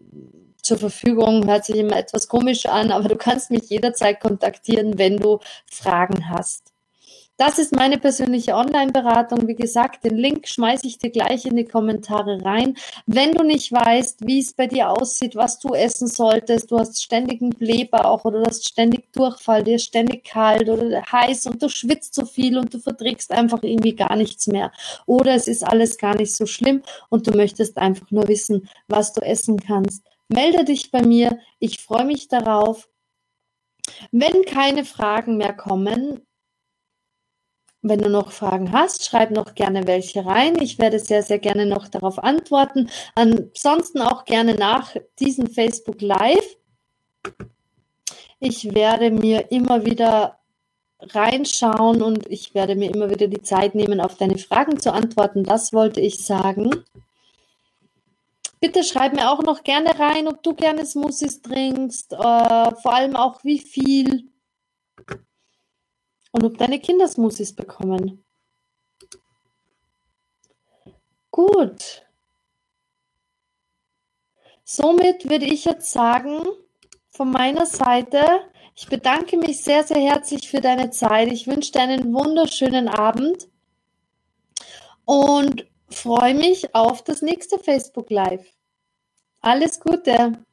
zur 0.62 0.78
Verfügung. 0.78 1.48
Hört 1.48 1.66
sich 1.66 1.78
immer 1.78 1.98
etwas 1.98 2.28
komisch 2.28 2.66
an, 2.66 2.92
aber 2.92 3.10
du 3.10 3.16
kannst 3.16 3.52
mich 3.52 3.70
jederzeit 3.70 4.20
kontaktieren, 4.20 4.98
wenn 4.98 5.18
du 5.18 5.40
Fragen 5.66 6.30
hast. 6.30 6.74
Das 7.40 7.58
ist 7.58 7.74
meine 7.74 7.98
persönliche 7.98 8.54
Online-Beratung. 8.54 9.48
Wie 9.48 9.56
gesagt, 9.56 10.04
den 10.04 10.18
Link 10.18 10.46
schmeiße 10.46 10.86
ich 10.86 10.98
dir 10.98 11.10
gleich 11.10 11.46
in 11.46 11.56
die 11.56 11.64
Kommentare 11.64 12.44
rein. 12.44 12.76
Wenn 13.06 13.32
du 13.32 13.46
nicht 13.46 13.72
weißt, 13.72 14.28
wie 14.28 14.40
es 14.40 14.52
bei 14.52 14.68
dir 14.68 14.90
aussieht, 14.90 15.38
was 15.38 15.58
du 15.58 15.74
essen 15.74 16.10
solltest, 16.10 16.70
du 16.70 16.78
hast 16.78 17.02
ständigen 17.02 17.52
Blähbauch 17.52 18.26
oder 18.26 18.42
du 18.42 18.46
hast 18.46 18.68
ständig 18.68 19.14
Durchfall, 19.14 19.64
dir 19.64 19.78
ist 19.78 19.86
ständig 19.86 20.26
kalt 20.26 20.68
oder 20.68 21.02
heiß 21.10 21.48
und 21.48 21.64
du 21.64 21.70
schwitzt 21.70 22.14
so 22.14 22.26
viel 22.26 22.58
und 22.58 22.74
du 22.74 22.80
verträgst 22.80 23.32
einfach 23.32 23.64
irgendwie 23.64 23.96
gar 23.96 24.18
nichts 24.18 24.48
mehr. 24.48 24.74
Oder 25.06 25.34
es 25.34 25.48
ist 25.48 25.64
alles 25.66 25.98
gar 25.98 26.18
nicht 26.18 26.36
so 26.36 26.46
schlimm 26.46 26.84
und 27.08 27.26
du 27.26 27.32
möchtest 27.32 27.78
einfach 27.78 28.12
nur 28.12 28.28
wissen, 28.28 28.68
was 28.90 29.14
du 29.14 29.22
essen 29.22 29.62
kannst 29.62 30.04
Melde 30.30 30.64
dich 30.64 30.92
bei 30.92 31.02
mir. 31.02 31.40
Ich 31.60 31.80
freue 31.82 32.06
mich 32.06 32.28
darauf. 32.28 32.88
Wenn 34.12 34.46
keine 34.46 34.86
Fragen 34.86 35.38
mehr 35.38 35.54
kommen, 35.54 36.22
wenn 37.82 38.00
du 38.00 38.10
noch 38.10 38.32
Fragen 38.32 38.72
hast, 38.74 39.06
schreib 39.06 39.32
noch 39.32 39.56
gerne 39.56 39.88
welche 39.88 40.26
rein. 40.26 40.62
Ich 40.62 40.80
werde 40.80 41.00
sehr, 41.00 41.24
sehr 41.24 41.40
gerne 41.40 41.66
noch 41.66 41.88
darauf 41.88 42.22
antworten. 42.22 42.90
Ansonsten 43.16 44.02
auch 44.02 44.26
gerne 44.26 44.56
nach 44.56 44.96
diesem 45.20 45.48
Facebook 45.48 46.02
Live. 46.02 46.58
Ich 48.40 48.74
werde 48.74 49.12
mir 49.12 49.52
immer 49.52 49.86
wieder 49.86 50.40
reinschauen 51.02 52.02
und 52.02 52.30
ich 52.30 52.54
werde 52.54 52.76
mir 52.76 52.94
immer 52.94 53.10
wieder 53.10 53.28
die 53.28 53.42
Zeit 53.42 53.76
nehmen, 53.76 54.02
auf 54.02 54.18
deine 54.18 54.38
Fragen 54.38 54.80
zu 54.80 54.92
antworten. 54.92 55.44
Das 55.44 55.72
wollte 55.72 56.02
ich 56.02 56.24
sagen. 56.24 56.84
Bitte 58.60 58.84
schreib 58.84 59.14
mir 59.14 59.32
auch 59.32 59.42
noch 59.42 59.64
gerne 59.64 59.98
rein, 59.98 60.28
ob 60.28 60.44
du 60.44 60.54
gerne 60.54 60.86
Smoothies 60.86 61.42
trinkst, 61.42 62.14
äh, 62.14 62.18
vor 62.18 62.94
allem 62.94 63.16
auch 63.16 63.44
wie 63.44 63.60
viel 63.60 64.30
und 66.32 66.44
ob 66.44 66.58
deine 66.58 66.80
Kinder 66.80 67.08
Smoothies 67.08 67.56
bekommen. 67.56 68.24
Gut. 71.32 72.06
Somit 74.64 75.30
würde 75.30 75.46
ich 75.46 75.66
jetzt 75.66 75.92
sagen, 75.92 76.44
von 77.10 77.32
meiner 77.32 77.66
Seite, 77.66 78.24
ich 78.76 78.88
bedanke 78.88 79.38
mich 79.38 79.64
sehr, 79.64 79.84
sehr 79.84 80.00
herzlich 80.00 80.50
für 80.50 80.62
deine 80.62 80.90
Zeit. 80.92 81.32
Ich 81.32 81.48
wünsche 81.48 81.72
dir 81.72 81.82
einen 81.82 82.14
wunderschönen 82.14 82.88
Abend 82.88 83.48
und 85.06 85.66
freue 85.92 86.34
mich 86.34 86.74
auf 86.76 87.04
das 87.04 87.22
nächste 87.22 87.60
Facebook 87.60 88.10
Live. 88.10 88.46
Alles 89.42 89.80
Gute! 89.80 90.44